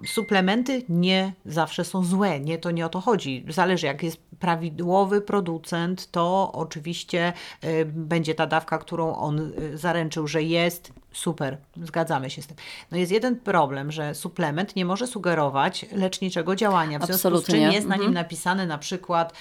suplementy 0.06 0.82
nie 0.88 1.32
zawsze 1.46 1.84
są 1.84 2.04
złe, 2.04 2.40
nie, 2.40 2.58
to 2.58 2.70
nie 2.70 2.86
o 2.86 2.88
to 2.88 3.00
chodzi. 3.00 3.44
Zależy, 3.48 3.86
jak 3.86 4.02
jest 4.02 4.28
prawidłowy 4.40 5.20
producent, 5.20 6.10
to 6.10 6.52
oczywiście 6.52 7.32
e, 7.62 7.84
będzie 7.84 8.34
ta 8.34 8.46
dawka, 8.46 8.78
którą 8.78 9.14
on 9.14 9.37
e, 9.38 9.78
zaręczył, 9.78 10.28
że 10.28 10.42
jest, 10.42 10.92
super, 11.12 11.58
zgadzamy 11.82 12.30
się 12.30 12.42
z 12.42 12.46
tym. 12.46 12.56
No 12.90 12.98
jest 12.98 13.12
jeden 13.12 13.36
problem, 13.36 13.92
że 13.92 14.14
suplement 14.14 14.76
nie 14.76 14.84
może 14.84 15.06
sugerować 15.06 15.86
leczniczego 15.92 16.56
działania, 16.56 16.98
w 16.98 17.06
związku 17.06 17.38
z 17.38 17.46
czym 17.46 17.60
jest 17.60 17.86
na 17.86 17.96
nim 17.96 18.06
Mhm. 18.06 18.14
napisane 18.14 18.66
na 18.66 18.78
przykład 18.78 19.32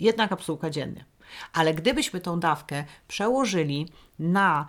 jedna 0.00 0.28
kapsułka 0.28 0.70
dziennie. 0.70 1.04
Ale 1.52 1.74
gdybyśmy 1.74 2.20
tą 2.20 2.40
dawkę 2.40 2.84
przełożyli 3.08 3.88
na 4.18 4.66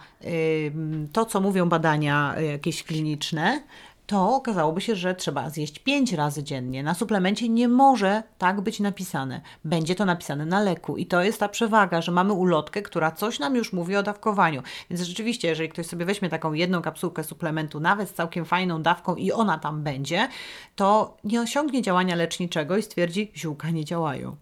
ym, 0.65 1.07
to, 1.13 1.25
co 1.25 1.41
mówią 1.41 1.69
badania 1.69 2.35
y, 2.39 2.45
jakieś 2.45 2.83
kliniczne, 2.83 3.63
to 4.07 4.35
okazałoby 4.35 4.81
się, 4.81 4.95
że 4.95 5.15
trzeba 5.15 5.49
zjeść 5.49 5.79
5 5.79 6.13
razy 6.13 6.43
dziennie. 6.43 6.83
Na 6.83 6.93
suplemencie 6.93 7.49
nie 7.49 7.67
może 7.67 8.23
tak 8.37 8.61
być 8.61 8.79
napisane. 8.79 9.41
Będzie 9.63 9.95
to 9.95 10.05
napisane 10.05 10.45
na 10.45 10.61
leku 10.61 10.97
i 10.97 11.05
to 11.05 11.23
jest 11.23 11.39
ta 11.39 11.49
przewaga, 11.49 12.01
że 12.01 12.11
mamy 12.11 12.33
ulotkę, 12.33 12.81
która 12.81 13.11
coś 13.11 13.39
nam 13.39 13.55
już 13.55 13.73
mówi 13.73 13.95
o 13.95 14.03
dawkowaniu. 14.03 14.63
Więc 14.89 15.01
rzeczywiście, 15.01 15.47
jeżeli 15.47 15.69
ktoś 15.69 15.85
sobie 15.85 16.05
weźmie 16.05 16.29
taką 16.29 16.53
jedną 16.53 16.81
kapsułkę 16.81 17.23
suplementu, 17.23 17.79
nawet 17.79 18.09
z 18.09 18.13
całkiem 18.13 18.45
fajną 18.45 18.81
dawką 18.81 19.15
i 19.15 19.31
ona 19.31 19.57
tam 19.57 19.83
będzie, 19.83 20.27
to 20.75 21.17
nie 21.23 21.41
osiągnie 21.41 21.81
działania 21.81 22.15
leczniczego 22.15 22.77
i 22.77 22.81
stwierdzi, 22.81 23.31
ziółka 23.35 23.69
nie 23.69 23.85
działają. 23.85 24.35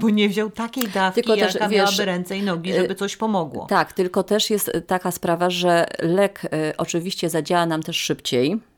Bo 0.00 0.10
nie 0.10 0.28
wziął 0.28 0.50
takiej 0.50 0.84
dawki, 0.84 1.00
Mhm. 1.00 1.14
Tylko 1.14 1.36
też, 1.36 1.54
jaka 1.54 1.68
wiesz, 1.68 1.78
miałaby 1.78 2.04
ręce 2.04 2.38
i 2.38 2.42
nogi, 2.42 2.74
żeby 2.74 2.94
coś 2.94 3.16
pomogło. 3.16 3.66
Tak, 3.66 3.92
tylko 3.92 4.22
też 4.22 4.50
jest 4.50 4.72
taka 4.86 5.10
sprawa, 5.10 5.50
że 5.50 5.86
lek 5.98 6.44
y, 6.44 6.76
oczywiście 6.76 7.30
zadziała 7.30 7.66
nam 7.66 7.82
też 7.82 7.96
szybciej. 7.96 8.69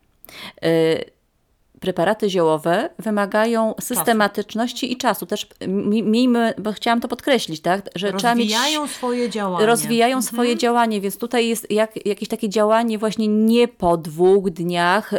Y, 0.61 1.13
preparaty 1.83 2.31
ziołowe 2.31 2.91
wymagają 2.99 3.75
systematyczności 3.81 4.93
i 4.93 4.97
czasu. 4.97 5.27
Też 5.27 5.47
mi- 5.69 6.03
miejmy, 6.03 6.55
bo 6.59 6.73
chciałam 6.73 7.01
to 7.01 7.09
podkreślić, 7.09 7.61
tak, 7.61 7.91
że 7.95 8.13
trzeba 8.13 8.35
mieć 8.35 8.53
Rozwijają 8.53 8.87
swoje 8.87 9.31
działanie. 9.31 9.67
rozwijają 9.67 10.23
swoje 10.23 10.57
działanie, 10.57 11.01
więc 11.01 11.19
tutaj 11.19 11.49
jest 11.49 11.71
jak, 11.71 12.07
jakieś 12.07 12.29
takie 12.29 12.49
działanie 12.49 12.99
właśnie 12.99 13.29
nie 13.29 13.69
po 13.69 13.97
dwóch 13.97 14.51
dniach, 14.51 15.13
y, 15.13 15.19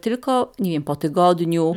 tylko 0.00 0.52
nie 0.58 0.70
wiem, 0.70 0.82
po 0.82 0.96
tygodniu, 0.96 1.74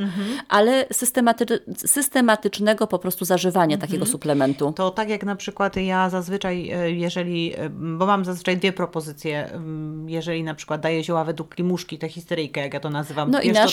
ale 0.49 0.85
systematy- 0.93 1.59
systematycznego 1.77 2.87
po 2.87 2.99
prostu 2.99 3.25
zażywania 3.25 3.77
takiego 3.77 4.05
suplementu. 4.05 4.73
To 4.75 4.91
tak 4.91 5.09
jak 5.09 5.23
na 5.23 5.35
przykład 5.35 5.75
ja 5.75 6.09
zazwyczaj, 6.09 6.71
e, 6.71 6.91
jeżeli, 6.91 7.53
e, 7.57 7.69
bo 7.69 8.05
mam 8.05 8.25
zazwyczaj 8.25 8.57
dwie 8.57 8.73
propozycje, 8.73 9.51
mm, 9.51 10.09
jeżeli 10.09 10.43
na 10.43 10.53
przykład 10.55 10.81
daję 10.81 11.03
zioła 11.03 11.23
według 11.23 11.55
klimuszki, 11.55 11.97
tę 11.97 12.09
histeryjkę, 12.09 12.61
jak 12.61 12.73
ja 12.73 12.79
to 12.79 12.89
nazywam, 12.89 13.31
No 13.31 13.41
i 13.41 13.51
nasz- 13.51 13.63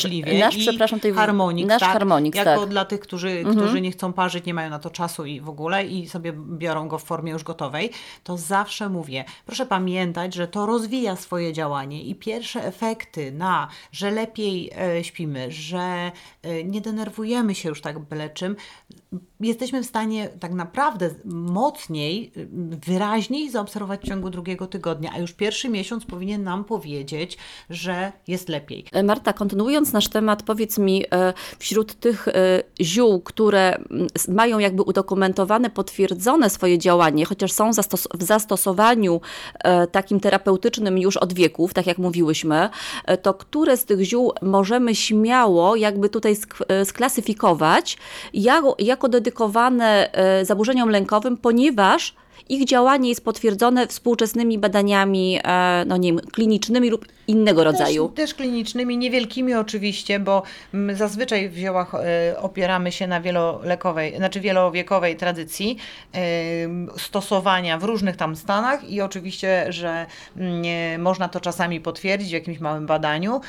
nasz, 0.57 0.67
i 0.67 0.69
przepraszam, 0.69 1.01
tej- 1.01 1.12
harmonik, 1.12 1.67
nasz 1.67 1.81
tak? 1.81 1.93
harmonik, 1.93 2.35
jako 2.35 2.45
tak. 2.45 2.55
Mhm. 2.55 2.71
dla 2.71 2.85
tych, 2.85 3.01
którzy, 3.01 3.45
którzy 3.51 3.81
nie 3.81 3.91
chcą 3.91 4.12
parzyć, 4.12 4.45
nie 4.45 4.55
mają 4.55 4.71
na 4.71 4.79
to 4.79 4.91
czasu 4.91 5.25
i 5.25 5.41
w 5.41 5.49
ogóle 5.49 5.87
i 5.87 6.09
sobie 6.09 6.33
biorą 6.33 6.88
go 6.88 6.99
w 6.99 7.05
formie 7.05 7.33
już 7.33 7.45
gotowej, 7.45 7.91
to 8.25 8.37
zawsze 8.37 8.88
mówię, 8.88 9.25
proszę 9.47 9.67
pamiętać, 9.67 10.35
że 10.35 10.49
to 10.49 10.67
rozwija 10.67 11.17
swoje 11.17 11.53
działanie 11.53 12.03
i 12.03 12.15
pierwsze 12.15 12.65
efekty 12.65 13.33
na, 13.33 13.69
że 13.93 14.11
lepiej 14.11 14.71
e, 14.79 15.05
śpimy, 15.05 15.51
że 15.51 16.12
e, 16.43 16.65
nie 16.65 16.81
denerwujemy 16.81 17.55
się 17.55 17.69
już 17.69 17.81
tak 17.81 17.99
byle 17.99 18.31
czym, 18.31 18.57
jesteśmy 19.41 19.83
w 19.83 19.87
stanie 19.87 20.29
tak 20.29 20.53
naprawdę 20.53 21.11
mocniej, 21.35 22.33
y, 22.37 22.49
wyraźniej 22.87 23.51
zaobserwować 23.51 24.01
w 24.01 24.09
ciągu 24.09 24.31
drugiego 24.31 24.67
tygodnia, 24.67 25.11
a 25.15 25.19
już 25.19 25.33
pierwszy 25.33 25.69
miesiąc 25.69 26.05
powinien 26.05 26.43
nam 26.43 26.65
powiedzieć, 26.65 27.38
że 27.71 28.12
jest 28.29 28.49
lepiej. 28.49 28.85
E, 28.93 29.03
Marta, 29.03 29.33
kontynuując 29.33 29.93
nasz 29.93 30.09
temat, 30.09 30.41
powiedz 30.42 30.78
mi, 30.78 31.05
e, 31.12 31.33
wśród 31.59 31.94
tych 31.94 32.28
e, 32.28 32.33
ziół, 32.81 33.20
które 33.20 33.76
mm, 33.76 34.07
mają 34.28 34.59
jakby 34.59 34.83
udokumentowane, 34.83 35.70
potwierdzone 35.70 36.50
swoje 36.50 36.78
działanie, 36.78 37.24
chociaż 37.24 37.52
są 37.52 37.70
zastos- 37.70 38.16
w 38.18 38.22
zastosowaniu 38.22 39.20
e, 39.64 39.87
takim 39.87 40.20
terapeutycznym 40.20 40.98
już 40.98 41.16
od 41.16 41.33
wieków, 41.33 41.74
tak 41.74 41.87
jak 41.87 41.98
mówiłyśmy, 41.98 42.68
to 43.22 43.35
które 43.35 43.76
z 43.76 43.85
tych 43.85 44.02
ziół 44.02 44.33
możemy 44.42 44.94
śmiało 44.94 45.76
jakby 45.76 46.09
tutaj 46.09 46.35
sk- 46.35 46.85
sklasyfikować 46.85 47.98
jako, 48.35 48.76
jako 48.78 49.09
dedykowane 49.09 50.11
zaburzeniom 50.42 50.88
lękowym, 50.88 51.37
ponieważ 51.37 52.14
ich 52.49 52.64
działanie 52.64 53.09
jest 53.09 53.25
potwierdzone 53.25 53.87
współczesnymi 53.87 54.59
badaniami, 54.59 55.38
e, 55.45 55.85
no 55.87 55.97
nie 55.97 56.12
wiem, 56.12 56.21
klinicznymi 56.21 56.90
lub 56.90 57.07
innego 57.27 57.64
rodzaju. 57.64 58.09
Też, 58.09 58.16
też 58.16 58.35
klinicznymi, 58.35 58.99
niewielkimi 58.99 59.55
oczywiście, 59.55 60.21
bo 60.21 60.42
mm, 60.75 60.97
zazwyczaj 60.97 61.49
w 61.49 61.57
ziołach 61.57 61.95
e, 61.95 62.38
opieramy 62.38 62.92
się 62.92 63.07
na 63.07 63.21
wielolekowej, 63.21 64.16
znaczy 64.16 64.40
wielowiekowej 64.40 65.16
tradycji 65.16 65.77
stosowania 66.97 67.79
w 67.79 67.85
różnych 67.85 68.16
tam 68.16 68.37
stanach 68.37 68.90
i 68.90 69.01
oczywiście, 69.01 69.66
że 69.68 70.07
mm, 70.37 71.03
można 71.03 71.29
to 71.29 71.40
czasami 71.40 71.81
potwierdzić 71.81 72.31
w 72.31 72.33
jakimś 72.33 72.59
małym 72.59 72.87
badaniu, 72.87 73.40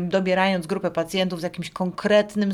dobierając 0.00 0.66
grupę 0.66 0.90
pacjentów 0.90 1.40
z 1.40 1.42
jakimś 1.42 1.70
konkretnym, 1.70 2.52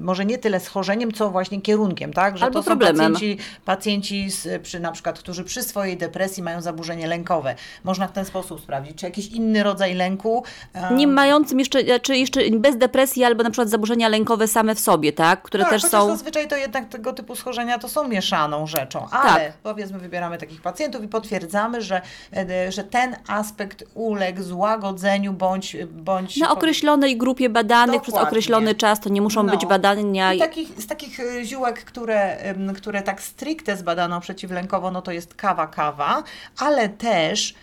może 0.00 0.26
nie 0.26 0.38
tyle 0.38 0.60
schorzeniem, 0.60 1.12
co 1.12 1.30
właśnie 1.30 1.60
kierunkiem, 1.60 2.12
tak? 2.12 2.38
Że 2.38 2.44
Albo 2.44 2.58
to 2.58 2.62
są 2.62 2.66
problemem. 2.66 3.12
pacjenci, 3.12 3.38
pacjenci 3.64 4.30
z, 4.30 4.62
przy 4.62 4.80
na 4.80 4.92
przykład, 4.92 5.18
którzy 5.30 5.44
przy 5.44 5.62
swojej 5.62 5.96
depresji 5.96 6.42
mają 6.42 6.60
zaburzenie 6.62 7.06
lękowe. 7.06 7.54
Można 7.84 8.08
w 8.08 8.12
ten 8.12 8.24
sposób 8.24 8.60
sprawdzić, 8.60 8.96
czy 8.98 9.06
jakiś 9.06 9.26
inny 9.26 9.62
rodzaj 9.62 9.94
lęku 9.94 10.44
e, 10.74 10.94
Nie 10.94 11.06
mającym 11.06 11.58
jeszcze, 11.58 12.00
czy 12.00 12.16
jeszcze 12.16 12.40
bez 12.50 12.76
depresji, 12.76 13.24
albo 13.24 13.42
na 13.42 13.50
przykład 13.50 13.68
zaburzenia 13.68 14.08
lękowe 14.08 14.48
same 14.48 14.74
w 14.74 14.80
sobie, 14.80 15.12
tak? 15.12 15.42
Które 15.42 15.62
tak, 15.64 15.72
też 15.72 15.82
są. 15.82 16.06
zazwyczaj 16.06 16.48
to 16.48 16.56
jednak 16.56 16.88
tego 16.88 17.12
typu 17.12 17.36
schorzenia 17.36 17.78
to 17.78 17.88
są 17.88 18.08
mieszaną 18.08 18.66
rzeczą, 18.66 19.08
ale 19.10 19.44
Tak. 19.44 19.52
powiedzmy 19.62 19.98
wybieramy 19.98 20.38
takich 20.38 20.62
pacjentów 20.62 21.04
i 21.04 21.08
potwierdzamy, 21.08 21.82
że, 21.82 22.00
e, 22.36 22.72
że 22.72 22.84
ten 22.84 23.16
aspekt 23.28 23.84
uległ 23.94 24.42
złagodzeniu 24.42 25.32
bądź... 25.32 25.76
bądź 25.92 26.36
Na 26.36 26.50
określonej 26.50 27.16
grupie 27.18 27.48
badanych 27.48 28.02
przez 28.02 28.14
Dokładnie. 28.14 28.28
określony 28.28 28.74
czas, 28.74 29.00
to 29.00 29.08
nie 29.08 29.22
muszą 29.22 29.46
być 29.46 29.62
No. 29.62 29.68
badania. 29.68 30.32
I 30.34 30.38
takich, 30.38 30.68
z 30.82 30.86
takich 30.86 31.20
e, 31.20 31.44
ziółek, 31.44 31.84
które, 31.84 32.36
które 32.76 33.02
tak 33.02 33.22
stricte 33.22 33.76
zbadano 33.76 34.20
przeciwlękowo, 34.20 34.90
no 34.90 35.02
to 35.02 35.12
jest 35.12 35.19
kawa, 35.26 35.66
kawa, 35.66 36.22
ale 36.58 36.88
też 36.88 37.54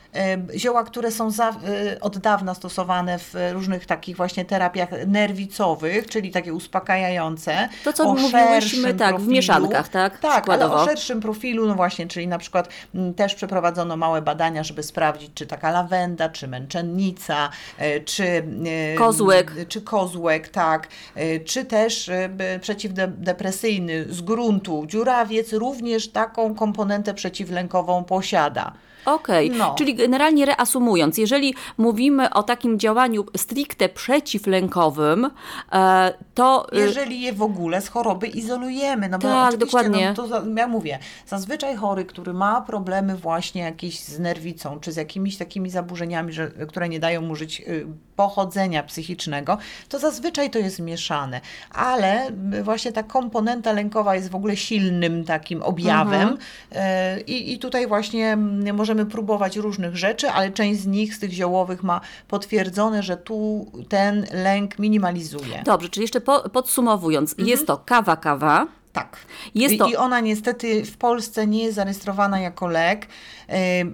zioła, 0.56 0.84
które 0.84 1.12
są 1.12 1.32
za, 1.32 1.50
e, 1.50 1.54
od 2.02 2.18
dawna 2.18 2.54
stosowane 2.54 3.20
w 3.20 3.34
różnych 3.52 3.86
takich 3.86 4.18
właśnie 4.18 4.46
terapiach 4.46 4.90
nerwicowych, 5.08 6.08
czyli 6.08 6.32
takie 6.32 6.54
uspokajające. 6.54 7.70
To, 7.84 7.94
co 7.94 8.18
szerszym 8.32 8.98
tak, 8.98 9.08
w 9.10 9.10
profilu. 9.10 9.32
mieszankach, 9.32 9.90
tak? 9.90 10.20
Tak, 10.20 10.50
ale 10.50 10.72
o 10.72 10.86
szerszym 10.86 11.20
profilu, 11.22 11.68
no 11.68 11.76
właśnie, 11.76 12.08
czyli 12.08 12.28
na 12.28 12.38
przykład 12.38 12.70
m, 12.96 13.14
też 13.14 13.36
przeprowadzono 13.36 13.98
małe 13.98 14.22
badania, 14.22 14.64
żeby 14.64 14.84
sprawdzić, 14.84 15.32
czy 15.34 15.48
taka 15.48 15.72
lawenda, 15.72 16.30
czy 16.30 16.48
męczennica, 16.48 17.50
e, 17.78 18.00
czy 18.00 18.44
Kozłek. 18.98 19.52
czy 19.68 19.82
kozłek, 19.82 20.50
tak, 20.50 20.88
y, 21.18 21.42
czy 21.46 21.66
też 21.66 22.08
y, 22.08 22.30
przeciwdepresyjny 22.62 24.06
z 24.10 24.22
gruntu. 24.22 24.86
Dziurawiec 24.88 25.54
również 25.54 26.08
taką 26.08 26.56
komponentę 26.56 27.14
przeciwlękową 27.14 28.04
posiada. 28.04 28.74
Okej, 29.08 29.52
No. 29.52 29.76
czyli 29.78 29.96
generalnie 29.96 30.46
reasumując, 30.46 31.18
jeżeli 31.18 31.54
mówimy 31.78 32.30
o 32.34 32.44
takim 32.44 32.80
działaniu 32.80 33.26
stricte 33.38 33.90
przeciwlękowym, 33.90 35.30
e, 35.72 36.14
to 36.34 36.68
y, 36.74 36.80
Jeżeli 36.80 37.22
je 37.22 37.34
w 37.34 37.42
ogóle 37.42 37.82
z 37.82 37.88
choroby 37.88 38.28
izolujemy. 38.28 39.10
No 39.10 39.20
bo 39.20 39.28
Tak, 39.28 39.58
dokładnie. 39.58 40.14
No, 40.18 40.28
to 40.28 40.44
ja 40.58 40.68
mówię, 40.68 41.00
zazwyczaj 41.28 41.76
chory, 41.76 42.06
który 42.06 42.34
ma 42.34 42.62
problemy 42.62 43.16
właśnie 43.18 43.62
jakieś 43.62 44.00
z 44.00 44.20
nerwicą, 44.20 44.80
czy 44.80 44.92
z 44.92 44.96
jakimiś 44.96 45.38
takimi 45.38 45.70
zaburzeniami, 45.70 46.34
że, 46.34 46.48
które 46.68 46.90
nie 46.90 47.00
dają 47.00 47.22
mu 47.22 47.36
żyć 47.36 47.62
y, 47.62 47.88
pochodzenia 48.16 48.84
psychicznego, 48.84 49.58
to 49.90 50.00
zazwyczaj 50.00 50.50
to 50.50 50.60
jest 50.60 50.80
mieszane. 50.80 51.42
Ale 51.72 52.28
y, 52.60 52.64
właśnie 52.64 52.92
ta 52.92 53.04
komponenta 53.04 53.72
lękowa 53.72 54.16
jest 54.16 54.30
w 54.32 54.36
ogóle 54.36 54.56
silnym 54.56 55.24
takim 55.26 55.62
objawem 55.64 56.18
Mhm. 56.18 56.38
I, 57.28 57.54
i 57.54 57.60
tutaj 57.60 57.88
właśnie 57.88 58.28
mm, 58.34 58.76
możemy 58.98 59.12
próbować 59.12 59.58
różnych 59.58 59.98
rzeczy, 59.98 60.30
ale 60.30 60.52
część 60.52 60.80
z 60.82 60.88
nich, 60.88 61.16
z 61.16 61.20
tych 61.20 61.32
ziołowych 61.32 61.84
ma 61.84 62.02
potwierdzone, 62.28 63.04
że 63.04 63.18
tu 63.18 63.72
ten 63.90 64.26
lęk 64.34 64.80
minimalizuje. 64.80 65.64
dobrze, 65.66 65.90
czyli 65.90 66.02
jeszcze 66.04 66.22
po, 66.22 66.50
podsumowując, 66.50 67.32
Mhm. 67.32 67.48
jest 67.48 67.68
to 67.68 67.78
kawa, 67.78 68.16
kawa. 68.16 68.68
Tak. 68.94 69.18
Jest 69.56 69.76
I, 69.76 69.78
to- 69.78 69.88
I 69.88 69.96
ona 69.96 70.20
niestety 70.20 70.86
w 70.86 70.98
Polsce 70.98 71.48
nie 71.48 71.64
jest 71.64 71.76
zarejestrowana 71.76 72.40
jako 72.40 72.68
lek, 72.68 73.08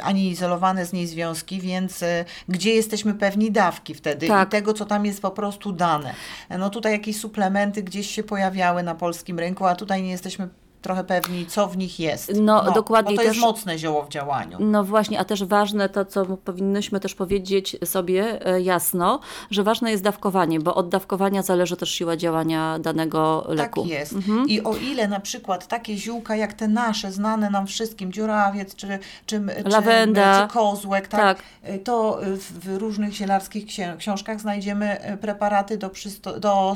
ani 0.04 0.30
izolowane 0.30 0.86
z 0.86 0.94
niej 0.94 1.08
związki, 1.08 1.62
więc 1.62 2.04
e, 2.04 2.26
gdzie 2.50 2.74
jesteśmy 2.76 3.14
pewni 3.14 3.52
dawki 3.52 3.94
wtedy 3.94 4.28
Tak. 4.28 4.48
i 4.48 4.52
tego, 4.52 4.74
co 4.74 4.86
tam 4.86 5.06
jest 5.06 5.22
po 5.22 5.32
prostu 5.32 5.72
dane. 5.72 6.14
No 6.60 6.70
tutaj 6.70 6.92
jakieś 6.92 7.18
suplementy 7.20 7.84
gdzieś 7.84 8.12
się 8.12 8.24
pojawiały 8.24 8.84
na 8.84 8.96
polskim 8.96 9.40
rynku, 9.40 9.66
a 9.66 9.76
tutaj 9.76 10.04
nie 10.04 10.12
jesteśmy 10.12 10.50
trochę 10.84 11.04
pewni, 11.04 11.46
co 11.46 11.68
w 11.68 11.78
nich 11.78 12.00
jest. 12.00 12.32
No, 12.42 12.72
dokładnie, 12.72 13.12
Bo 13.12 13.18
to 13.18 13.24
jest 13.24 13.36
też- 13.36 13.42
mocne 13.44 13.78
zioło 13.78 14.04
w 14.04 14.10
działaniu. 14.10 14.58
No 14.60 14.84
właśnie, 14.84 15.20
a 15.20 15.26
też 15.26 15.44
ważne 15.44 15.90
to, 15.90 16.06
co 16.06 16.26
powinnyśmy 16.26 17.00
też 17.00 17.16
powiedzieć 17.16 17.78
sobie 17.86 18.46
e, 18.46 18.62
jasno, 18.62 19.20
że 19.52 19.64
ważne 19.64 19.92
jest 19.92 20.04
dawkowanie, 20.04 20.60
bo 20.60 20.76
od 20.76 20.90
dawkowania 20.90 21.42
zależy 21.42 21.78
też 21.78 21.90
siła 21.92 22.18
działania 22.18 22.80
danego 22.80 23.46
leku. 23.48 23.82
Tak 23.82 23.92
jest. 23.92 24.14
Mhm. 24.14 24.50
I 24.50 24.64
o 24.64 24.76
ile 24.76 25.08
na 25.08 25.20
przykład 25.20 25.68
takie 25.68 25.98
ziółka 25.98 26.36
jak 26.36 26.54
te 26.54 26.68
nasze, 26.68 27.12
znane 27.12 27.50
nam 27.50 27.68
wszystkim, 27.68 28.12
dziurawiec 28.12 28.76
czy, 28.76 29.00
czy, 29.26 29.42
Lawenda. 29.66 30.42
czy, 30.42 30.48
czy 30.48 30.54
kozłek, 30.54 31.08
tak, 31.08 31.22
Tak. 31.22 31.44
to 31.84 32.20
w, 32.22 32.66
w 32.66 32.78
różnych 32.78 33.14
zielarskich 33.14 33.66
książkach 33.98 34.42
znajdziemy 34.42 35.00
e, 35.02 35.18
preparaty 35.18 35.78
do, 35.78 35.92
do 36.40 36.76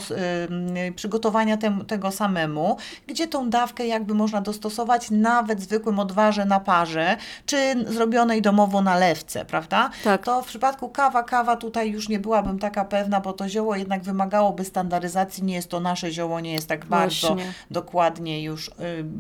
y, 0.88 0.92
przygotowania 0.92 1.58
tem, 1.58 1.86
tego 1.86 2.12
samemu, 2.12 2.78
gdzie 3.08 3.28
tą 3.28 3.50
dawkę 3.50 3.88
jakby 3.98 4.14
można 4.14 4.42
dostosować 4.42 5.12
nawet 5.12 5.62
zwykłym 5.62 6.00
odwarze 6.00 6.46
na 6.46 6.60
parze, 6.60 7.18
czy 7.46 7.58
zrobionej 7.88 8.42
domowo 8.42 8.82
nalewce, 8.82 9.46
prawda? 9.46 9.90
Tak. 10.04 10.24
To 10.26 10.42
w 10.42 10.46
przypadku 10.46 10.90
kawa, 10.90 11.24
kawa 11.24 11.56
tutaj 11.56 11.92
już 11.92 12.10
nie 12.10 12.20
byłabym 12.20 12.60
taka 12.60 12.86
pewna, 12.86 13.20
bo 13.22 13.34
to 13.34 13.50
zioło 13.50 13.76
jednak 13.76 14.04
wymagałoby 14.04 14.66
standaryzacji, 14.66 15.44
nie 15.44 15.56
jest 15.56 15.70
to 15.70 15.80
nasze 15.80 16.12
zioło, 16.12 16.40
nie 16.40 16.54
jest 16.54 16.68
tak 16.68 16.86
bardzo 16.86 17.28
Właśnie. 17.28 17.54
dokładnie 17.72 18.44
już 18.44 18.68
y, 18.68 18.72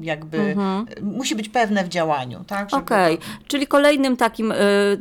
jakby, 0.01 0.37
y, 0.37 1.01
musi 1.01 1.35
być 1.35 1.49
pewne 1.49 1.83
w 1.83 1.87
działaniu, 1.89 2.43
tak? 2.47 2.69
żeby 2.69 2.83
Okej, 2.83 3.17
to- 3.17 3.23
czyli 3.47 3.67
kolejnym 3.67 4.17
takim, 4.17 4.51
y, 4.51 4.55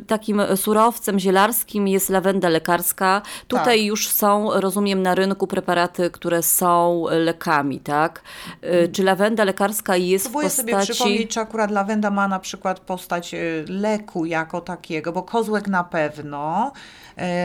takim 0.07 0.41
surowcem 0.55 1.19
zielarskim 1.19 1.87
jest 1.87 2.09
lawenda 2.09 2.49
lekarska. 2.49 3.21
Tutaj 3.47 3.77
Tak. 3.77 3.85
już 3.85 4.09
są, 4.09 4.49
rozumiem, 4.59 5.01
na 5.03 5.15
rynku 5.15 5.47
preparaty, 5.47 6.09
które 6.11 6.43
są 6.43 7.05
lekami, 7.09 7.79
tak? 7.79 8.21
Y, 8.63 8.89
Czy 8.91 9.03
lawenda 9.03 9.43
lekarska 9.43 9.66
jest 9.95 10.25
w 10.25 10.29
Próbuję 10.29 10.49
sobie 10.49 10.73
postaci... 10.73 10.93
przypomnieć, 10.93 11.31
czy 11.31 11.39
akurat 11.39 11.71
lawenda 11.71 12.11
ma 12.11 12.27
na 12.27 12.39
przykład 12.39 12.79
postać 12.79 13.33
y, 13.33 13.65
leku 13.69 14.25
jako 14.25 14.61
takiego, 14.61 15.11
bo 15.11 15.23
kozłek 15.23 15.67
na 15.67 15.83
pewno, 15.83 16.71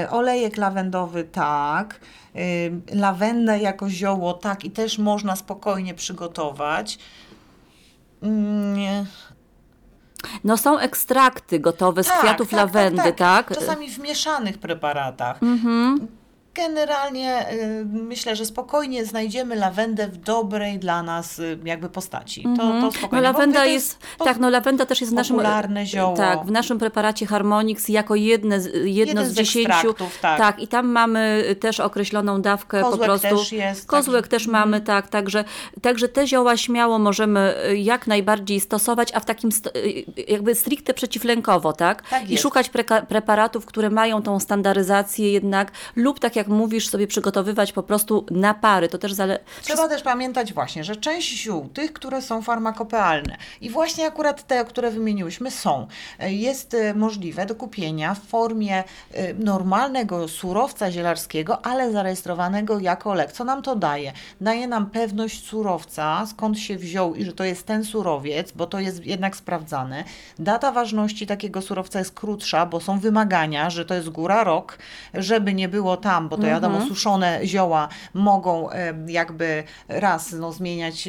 y, 0.05 0.11
olejek 0.11 0.57
lawendowy 0.57 1.25
tak, 1.25 2.01
y, 2.37 2.73
lawendę 2.95 3.59
jako 3.59 3.91
zioło 3.91 4.35
tak 4.35 4.65
i 4.65 4.71
też 4.71 4.99
można 4.99 5.37
spokojnie 5.37 5.95
przygotować. 5.95 6.99
Mm, 8.23 8.77
nie. 8.77 9.05
No 10.45 10.57
są 10.57 10.79
ekstrakty 10.79 11.61
gotowe 11.61 12.05
z 12.05 12.07
Tak, 12.07 12.19
kwiatów 12.19 12.51
tak, 12.51 12.57
lawendy, 12.57 13.13
tak? 13.13 13.55
Czasami 13.55 13.91
w 13.91 13.99
mieszanych 13.99 14.59
preparatach. 14.59 15.43
Mhm. 15.43 16.09
Generalnie 16.55 17.53
y, 17.53 17.85
myślę, 17.85 18.37
że 18.37 18.47
spokojnie 18.47 19.05
znajdziemy 19.05 19.57
lawendę 19.57 20.09
w 20.09 20.17
dobrej 20.17 20.79
dla 20.79 21.03
nas 21.03 21.39
y, 21.39 21.59
jakby 21.65 21.89
postaci. 21.89 22.43
To, 22.43 22.63
to 22.63 22.73
No 22.75 22.91
spokojnie. 22.93 23.17
bo 23.17 23.21
lawenda 23.33 23.65
jest, 23.65 23.99
po- 24.19 24.25
tak, 24.25 24.39
no 24.39 24.51
lawenda 24.51 24.87
też 24.87 25.01
jest 25.01 25.13
w 25.13 25.17
naszym, 25.17 25.37
popularne 25.37 25.87
zioło. 25.87 26.17
tak, 26.17 26.45
w 26.47 26.51
naszym 26.51 26.79
preparacie 26.79 27.27
Harmonix 27.27 27.89
jako 27.89 28.15
jedne, 28.15 28.57
jedno 28.85 29.21
Jeden 29.23 29.27
z 29.27 29.33
dziesięciu, 29.35 29.69
ekstraktów, 29.71 30.19
tak. 30.21 30.59
i 30.59 30.69
tam 30.69 30.87
mamy 30.89 31.45
też 31.61 31.81
określoną 31.81 32.43
dawkę 32.43 32.81
po 32.81 32.91
Kozłek 32.91 33.05
prostu. 33.05 33.29
też 33.37 33.53
jest, 33.53 33.87
Kozłek 33.87 34.23
także- 34.29 34.31
też 34.31 34.47
mamy, 34.47 34.81
tak, 34.81 35.09
także, 35.09 35.45
także 35.83 36.09
te 36.09 36.27
zioła 36.27 36.57
śmiało 36.57 36.99
możemy 36.99 37.55
y, 37.71 37.77
jak 37.79 38.07
najbardziej 38.07 38.61
stosować, 38.61 39.13
a 39.15 39.21
w 39.21 39.25
takim 39.25 39.51
jakby 40.29 40.55
stricte 40.55 40.95
przeciwlękowo, 40.95 41.73
tak? 41.73 42.09
Tak 42.09 42.29
I 42.29 42.31
jest. 42.33 42.43
szukać 42.43 42.71
preparatów, 43.09 43.67
które 43.67 43.91
mają 43.91 44.23
tą 44.23 44.41
standaryzację 44.41 45.33
jednak, 45.33 45.73
lub 45.97 46.21
tak 46.21 46.37
jak 46.37 46.42
mówisz, 46.49 46.89
sobie 46.89 47.07
przygotowywać 47.07 47.73
po 47.73 47.83
prostu 47.83 48.27
na 48.31 48.55
pary, 48.55 48.89
to 48.89 48.99
też 48.99 49.13
zależy. 49.13 49.41
Trzeba 49.63 49.89
też 49.89 50.03
pamiętać 50.03 50.53
właśnie, 50.53 50.85
że 50.85 50.97
część 50.97 51.43
ziół, 51.43 51.69
tych, 51.69 51.93
które 51.93 52.23
są 52.23 52.43
farmakopealne 52.43 53.37
i 53.61 53.71
właśnie 53.71 54.07
akurat 54.07 54.47
te, 54.47 54.65
które 54.65 54.91
wymieniłyśmy 54.91 55.51
są, 55.51 55.87
e, 56.19 56.33
jest 56.33 56.75
e, 56.75 56.95
możliwe 56.95 57.47
do 57.47 57.55
kupienia 57.55 58.15
w 58.15 58.21
formie 58.21 58.85
e, 59.13 59.35
normalnego 59.35 60.29
surowca 60.29 60.91
zielarskiego, 60.91 61.67
ale 61.67 61.93
zarejestrowanego 61.93 62.79
jako 62.79 63.15
lek. 63.15 63.33
Co 63.33 63.45
nam 63.45 63.63
to 63.63 63.77
daje? 63.77 64.13
Daje 64.41 64.69
nam 64.69 64.87
pewność 64.87 65.45
surowca, 65.45 66.27
skąd 66.27 66.59
się 66.59 66.77
wziął 66.77 67.15
i 67.15 67.25
że 67.25 67.33
to 67.33 67.45
jest 67.45 67.67
ten 67.67 67.85
surowiec, 67.85 68.53
bo 68.53 68.67
to 68.67 68.81
jest 68.81 69.07
jednak 69.07 69.37
sprawdzane. 69.37 70.05
Data 70.39 70.73
ważności 70.73 71.27
takiego 71.27 71.63
surowca 71.63 71.99
jest 71.99 72.15
krótsza, 72.15 72.67
bo 72.67 72.81
są 72.81 72.99
wymagania, 73.01 73.71
że 73.71 73.85
to 73.85 73.95
jest 73.95 74.09
góra 74.09 74.45
rok, 74.45 74.79
żeby 75.15 75.55
nie 75.55 75.69
było 75.69 75.97
tam, 75.97 76.29
bo 76.37 76.43
to 76.43 76.49
wiadomo, 76.49 76.87
suszone 76.87 77.41
zioła 77.45 77.89
mogą 78.15 78.69
jakby 79.07 79.65
raz 79.89 80.33
no, 80.33 80.53
zmieniać 80.53 81.09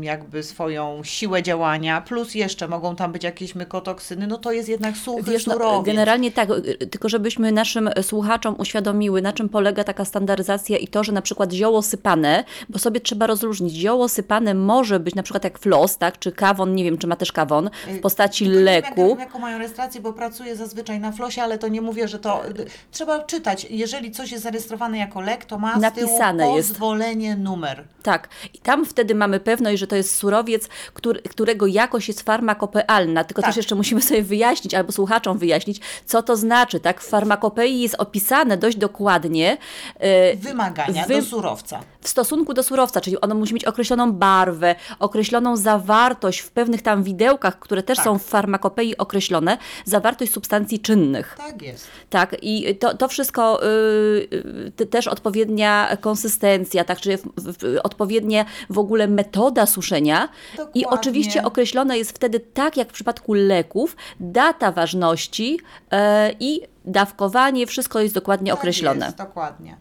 jakby 0.00 0.42
swoją 0.42 1.00
siłę 1.04 1.42
działania, 1.42 2.00
plus 2.00 2.34
jeszcze 2.34 2.68
mogą 2.68 2.96
tam 2.96 3.12
być 3.12 3.24
jakieś 3.24 3.54
mykotoksyny, 3.54 4.26
no 4.26 4.38
to 4.38 4.52
jest 4.52 4.68
jednak 4.68 4.96
suchy 4.96 5.30
Wiesz, 5.30 5.46
no, 5.46 5.82
generalnie 5.82 6.32
tak, 6.32 6.50
y, 6.50 6.86
tylko 6.86 7.08
żebyśmy 7.08 7.52
naszym 7.52 7.90
słuchaczom 8.02 8.54
uświadomiły, 8.58 9.22
na 9.22 9.32
czym 9.32 9.48
polega 9.48 9.84
taka 9.84 10.04
standaryzacja 10.04 10.78
i 10.78 10.88
to, 10.88 11.04
że 11.04 11.12
na 11.12 11.22
przykład 11.22 11.52
zioło 11.52 11.82
sypane, 11.82 12.44
bo 12.68 12.78
sobie 12.78 13.00
trzeba 13.00 13.26
rozróżnić, 13.26 13.74
zioło 13.74 14.08
sypane 14.08 14.54
może 14.54 15.00
być 15.00 15.14
na 15.14 15.22
przykład 15.22 15.44
jak 15.44 15.58
flos, 15.58 15.98
tak, 15.98 16.18
czy 16.18 16.32
kawon, 16.32 16.74
nie 16.74 16.84
wiem, 16.84 16.98
czy 16.98 17.06
ma 17.06 17.16
też 17.16 17.32
kawon, 17.32 17.70
w 17.86 18.00
postaci 18.00 18.44
Tylko 18.44 18.58
nie 18.58 18.64
wiem, 18.64 18.74
leku. 18.74 19.08
Jak, 19.08 19.18
jaką 19.18 19.38
mają 19.38 19.58
rejestrację, 19.58 20.00
bo 20.00 20.12
pracuję 20.12 20.56
zazwyczaj 20.56 21.00
na 21.00 21.12
flosie, 21.12 21.42
ale 21.42 21.58
to 21.58 21.68
nie 21.68 21.80
mówię, 21.80 22.08
że 22.08 22.18
to... 22.18 22.42
Trzeba 22.90 23.22
czytać. 23.22 23.66
Jeżeli 23.70 24.10
coś 24.10 24.32
jest 24.34 24.44
zarejestrowane 24.44 24.98
jako 24.98 25.20
lek, 25.20 25.44
to 25.44 25.58
ma 25.58 25.76
Napisane 25.76 26.44
tyłu 26.44 26.56
jest. 26.56 26.68
pozwolenie, 26.68 27.36
numer. 27.36 27.84
Tak, 28.02 28.28
i 28.54 28.58
tam 28.58 28.84
wtedy 28.86 29.14
mamy 29.14 29.40
pewność, 29.40 29.78
że 29.80 29.86
to 29.86 29.96
jest 29.96 30.16
surowiec, 30.16 30.68
który, 30.94 31.22
którego 31.22 31.66
jakość 31.66 32.08
jest 32.08 32.22
farmakopealna, 32.22 33.24
tylko 33.24 33.42
Tak. 33.42 33.48
też 33.50 33.56
jeszcze 33.56 33.74
musimy 33.74 34.02
sobie 34.02 34.22
wyjaśnić, 34.22 34.74
albo 34.74 34.92
słuchaczom 34.92 35.38
wyjaśnić, 35.38 35.80
co 36.06 36.22
to 36.22 36.36
znaczy, 36.36 36.80
tak, 36.80 37.00
w 37.00 37.08
farmakopei 37.08 37.80
jest 37.80 37.94
opisane 37.98 38.56
dość 38.56 38.76
dokładnie, 38.76 39.56
y, 40.32 40.36
Wymagania 40.36 41.04
Wy- 41.06 41.16
do 41.16 41.22
surowca. 41.22 41.80
w 42.00 42.08
stosunku 42.08 42.54
do 42.54 42.62
surowca, 42.62 43.00
czyli 43.00 43.20
ono 43.20 43.34
musi 43.34 43.54
mieć 43.54 43.64
określoną 43.64 44.12
barwę, 44.12 44.74
określoną 44.98 45.56
zawartość 45.56 46.40
w 46.40 46.50
pewnych 46.50 46.82
tam 46.82 47.02
widełkach, 47.02 47.58
które 47.58 47.82
też 47.82 47.96
Tak. 47.96 48.04
są 48.04 48.18
w 48.18 48.22
farmakopei 48.24 48.96
określone, 48.96 49.58
zawartość 49.84 50.32
substancji 50.32 50.80
czynnych. 50.80 51.34
Tak 51.38 51.62
jest. 51.62 51.86
Tak, 52.10 52.36
i 52.42 52.76
to, 52.76 52.96
to 52.96 53.08
wszystko 53.08 53.66
y, 53.66 54.23
też 54.90 55.08
odpowiednia 55.08 55.96
konsystencja, 56.00 56.84
tak, 56.84 56.98
w, 56.98 57.78
odpowiednia 57.82 58.44
w 58.70 58.78
ogóle 58.78 59.08
metoda 59.08 59.66
suszenia. 59.66 60.28
I 60.54 60.56
Dokładnie. 60.56 60.88
oczywiście 60.88 61.44
określone 61.44 61.98
jest 61.98 62.10
wtedy, 62.10 62.40
tak 62.40 62.76
jak 62.76 62.88
w 62.88 62.92
przypadku 62.92 63.34
leków, 63.34 63.96
data 64.20 64.72
ważności 64.72 65.58
e, 65.90 66.32
i 66.40 66.60
dawkowanie, 66.84 67.66
wszystko 67.66 68.00
jest 68.00 68.14
dokładnie 68.14 68.50
Tak 68.50 68.60
określone. 68.60 69.06
Jest, 69.06 69.18
dokładnie. 69.18 69.76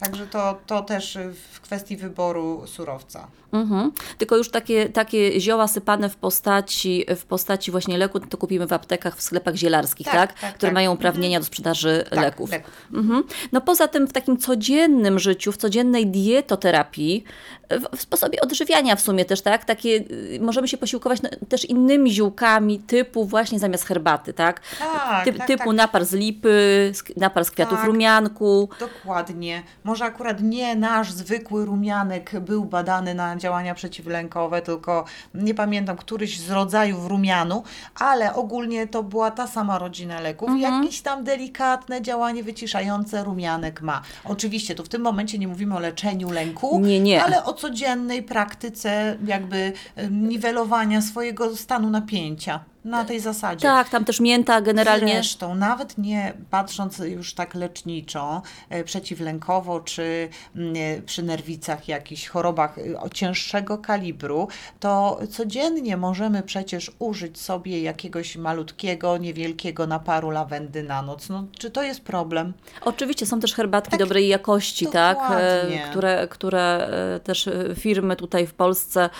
Także 0.00 0.26
to, 0.26 0.58
to 0.66 0.82
też 0.82 1.18
w 1.52 1.60
kwestii 1.60 1.96
wyboru 1.96 2.66
surowca. 2.66 3.28
Mhm. 3.52 3.92
Tylko 4.18 4.36
już 4.36 4.50
takie, 4.50 4.88
takie 4.88 5.40
zioła 5.40 5.68
sypane 5.68 6.08
w 6.08 6.16
postaci, 6.16 7.04
w 7.16 7.24
postaci 7.24 7.70
właśnie 7.70 7.98
leku, 7.98 8.20
to 8.20 8.36
kupimy 8.36 8.66
w 8.66 8.72
aptekach, 8.72 9.16
w 9.16 9.22
sklepach 9.22 9.54
zielarskich, 9.54 10.06
tak? 10.06 10.32
Tak, 10.32 10.40
tak, 10.40 10.54
Które 10.54 10.70
tak. 10.70 10.74
mają 10.74 10.92
uprawnienia 10.92 11.38
do 11.38 11.46
sprzedaży 11.46 12.04
Tak, 12.10 12.18
leków. 12.18 12.50
Mhm. 12.94 13.24
No 13.52 13.60
poza 13.60 13.88
tym 13.88 14.06
w 14.06 14.12
takim 14.12 14.38
codziennym 14.38 15.18
życiu, 15.18 15.52
w 15.52 15.56
codziennej 15.56 16.06
dietoterapii, 16.06 17.24
w, 17.70 17.96
w 17.96 18.02
sposobie 18.02 18.40
odżywiania 18.40 18.96
w 18.96 19.00
sumie 19.00 19.24
też, 19.24 19.42
tak? 19.42 19.64
Takie, 19.64 19.88
y, 19.88 20.38
możemy 20.40 20.68
się 20.68 20.76
posiłkować 20.76 21.22
no, 21.22 21.30
też 21.48 21.64
innymi 21.64 22.12
ziółkami 22.12 22.78
typu 22.78 23.24
właśnie 23.24 23.58
zamiast 23.58 23.84
herbaty, 23.84 24.32
tak? 24.32 24.60
Tak, 24.78 25.24
Typ, 25.24 25.38
tak, 25.38 25.46
typu 25.46 25.72
napar 25.72 26.04
z 26.04 26.12
lipy, 26.12 26.92
napar 27.16 27.44
z 27.44 27.50
kwiatów 27.50 27.84
rumianku. 27.84 28.68
Dokładnie. 28.80 29.62
Może 29.90 30.04
akurat 30.04 30.42
nie 30.42 30.76
nasz 30.76 31.12
zwykły 31.12 31.64
rumianek 31.64 32.40
był 32.40 32.64
badany 32.64 33.14
na 33.14 33.36
działania 33.36 33.74
przeciwlękowe, 33.74 34.62
tylko 34.62 35.04
nie 35.34 35.54
pamiętam, 35.54 35.96
któryś 35.96 36.40
z 36.40 36.50
rodzajów 36.50 37.06
rumianu, 37.06 37.62
ale 37.94 38.34
ogólnie 38.34 38.86
to 38.86 39.02
była 39.02 39.30
ta 39.30 39.46
sama 39.46 39.78
rodzina 39.78 40.20
leków. 40.20 40.48
Mhm. 40.48 40.82
Jakieś 40.82 41.00
tam 41.00 41.24
delikatne 41.24 42.02
działanie 42.02 42.42
wyciszające 42.42 43.24
rumianek 43.24 43.82
ma. 43.82 44.02
Oczywiście 44.24 44.74
tu 44.74 44.84
w 44.84 44.88
tym 44.88 45.02
momencie 45.02 45.38
nie 45.38 45.48
mówimy 45.48 45.76
o 45.76 45.80
leczeniu 45.80 46.30
lęku, 46.30 46.80
Nie, 46.80 47.00
nie. 47.00 47.24
ale 47.24 47.44
o 47.44 47.52
codziennej 47.52 48.22
praktyce 48.22 49.16
jakby 49.26 49.72
niwelowania 50.10 51.02
swojego 51.02 51.56
stanu 51.56 51.90
napięcia 51.90 52.60
na 52.84 53.04
tej 53.04 53.20
zasadzie. 53.20 53.62
Tak, 53.62 53.88
tam 53.88 54.04
też 54.04 54.20
mięta 54.20 54.60
generalnie. 54.60 55.12
Zresztą, 55.12 55.54
nawet 55.54 55.98
nie 55.98 56.32
patrząc 56.50 56.98
już 56.98 57.34
tak 57.34 57.54
leczniczo, 57.54 58.42
e, 58.68 58.84
przeciwlękowo, 58.84 59.80
czy 59.80 60.28
mm, 60.56 60.74
e, 60.76 61.02
przy 61.02 61.22
nerwicach, 61.22 61.88
jakichś 61.88 62.28
chorobach 62.28 62.76
o 63.00 63.08
cięższego 63.08 63.78
kalibru, 63.78 64.48
to 64.80 65.20
codziennie 65.30 65.96
możemy 65.96 66.42
przecież 66.42 66.90
użyć 66.98 67.40
sobie 67.40 67.82
jakiegoś 67.82 68.36
malutkiego, 68.36 69.18
niewielkiego 69.18 69.86
naparu 69.86 70.30
lawendy 70.30 70.82
na 70.82 71.02
noc. 71.02 71.28
No, 71.28 71.44
czy 71.58 71.70
to 71.70 71.82
jest 71.82 72.00
problem? 72.00 72.52
Oczywiście 72.82 73.26
są 73.26 73.40
też 73.40 73.54
herbatki 73.54 73.90
Tak, 73.90 74.00
dobrej 74.00 74.28
jakości, 74.28 74.86
tak, 74.86 75.18
e, 75.30 75.88
które, 75.90 76.28
które 76.28 76.90
też 77.24 77.48
firmy 77.74 78.16
tutaj 78.16 78.46
w 78.46 78.54
Polsce, 78.54 79.10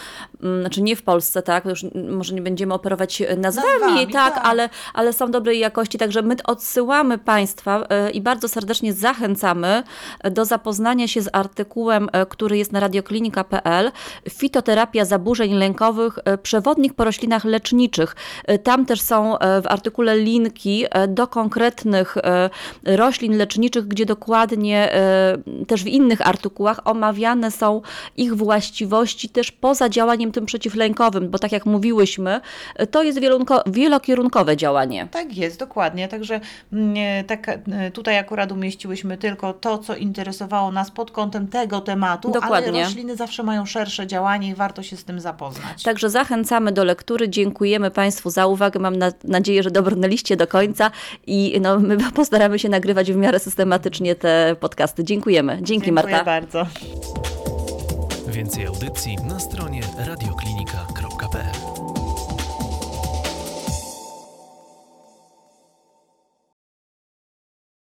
mm, 0.43 0.61
znaczy 0.61 0.83
nie 0.83 0.97
w 0.97 1.03
Polsce, 1.03 1.43
tak, 1.43 1.65
już 1.65 1.85
mm, 1.85 2.17
może 2.17 2.35
nie 2.35 2.43
będziemy 2.43 2.75
operować 2.75 3.23
nazwami, 3.57 3.81
Nazwami, 3.81 4.13
tak, 4.13 4.35
tak. 4.35 4.45
Ale, 4.47 4.69
ale 4.95 5.13
są 5.13 5.31
dobrej 5.31 5.59
jakości, 5.59 5.99
także 5.99 6.23
my 6.23 6.37
odsyłamy 6.45 7.19
Państwa 7.19 7.87
e, 7.89 8.11
i 8.11 8.21
bardzo 8.21 8.49
serdecznie 8.49 8.93
zachęcamy 8.93 9.83
do 10.31 10.45
zapoznania 10.45 11.09
się 11.09 11.23
z 11.23 11.29
artykułem, 11.33 12.09
e, 12.13 12.27
który 12.27 12.59
jest 12.59 12.73
na 12.73 12.81
radioklinika.pl 12.81 13.93
Fitoterapia 14.31 15.05
zaburzeń 15.05 15.53
lękowych, 15.55 16.19
e, 16.25 16.39
przewodnik 16.39 16.95
po 16.95 17.05
roślinach 17.05 17.45
leczniczych. 17.45 18.17
E, 18.45 18.59
Tam 18.59 18.87
też 18.87 19.01
są 19.01 19.39
e, 19.39 19.63
w 19.63 19.67
artykule 19.67 20.17
linki 20.19 20.85
e, 20.91 21.09
do 21.09 21.27
konkretnych 21.27 22.17
e, 22.17 22.51
roślin 22.85 23.37
leczniczych, 23.37 23.89
gdzie 23.89 24.07
dokładnie 24.07 24.93
e, 24.95 25.39
też 25.67 25.85
w 25.85 25.87
innych 25.87 26.29
artykułach 26.29 26.81
omawiane 26.85 27.51
są 27.51 27.83
ich 28.17 28.35
właściwości 28.37 29.29
też 29.29 29.53
poza 29.53 29.89
działaniem 29.89 30.33
tym 30.33 30.47
przeciwlękowym, 30.47 31.31
bo 31.31 31.39
tak 31.39 31.53
jak 31.53 31.67
mówiłyśmy, 31.67 32.41
e, 32.77 32.87
to 32.87 33.03
jest 33.03 33.19
wielunko- 33.21 33.40
wielokierunkowe 33.67 34.57
działanie. 34.57 35.09
Tak 35.11 35.37
jest, 35.37 35.59
dokładnie. 35.59 36.09
Także 36.09 36.41
mm, 36.73 36.95
e, 36.97 37.25
tak, 37.25 37.49
e, 37.49 37.91
tutaj 37.91 38.19
akurat 38.19 38.53
umieściłyśmy 38.53 39.17
tylko 39.19 39.53
to, 39.53 39.79
co 39.79 39.97
interesowało 39.97 40.73
nas 40.73 40.91
pod 40.91 41.11
kątem 41.11 41.49
tego 41.49 41.81
tematu, 41.81 42.31
Dokładnie. 42.31 42.69
ale 42.69 42.85
rośliny 42.85 43.17
zawsze 43.17 43.43
mają 43.43 43.67
szersze 43.67 44.07
działanie 44.07 44.49
i 44.49 44.55
warto 44.55 44.83
się 44.83 44.97
z 44.97 45.05
tym 45.05 45.21
zapoznać. 45.21 45.83
Także 45.83 46.11
zachęcamy 46.11 46.73
do 46.73 46.85
lektury. 46.85 47.29
Dziękujemy 47.29 47.91
Państwu 47.91 48.31
za 48.31 48.47
uwagę. 48.47 48.81
Mam 48.81 48.97
na, 48.97 49.13
nadzieję, 49.25 49.63
że 49.63 49.71
dobrnęliście 49.71 50.37
do 50.37 50.47
końca 50.47 50.91
i 51.27 51.61
no, 51.61 51.79
my 51.79 51.97
postaramy 52.15 52.59
się 52.59 52.69
nagrywać 52.69 53.13
w 53.13 53.17
miarę 53.17 53.39
systematycznie 53.39 54.15
te 54.15 54.57
podcasty. 54.61 55.05
Dziękujemy. 55.05 55.53
Dzięki 55.63 55.87
Dziękuję 55.87 55.93
Marta. 55.93 56.25
bardzo. 56.25 56.67
Więcej 58.29 58.67
audycji 58.67 59.17
na 59.29 59.41
stronie 59.41 59.83
radioklinika.pl 60.07 60.50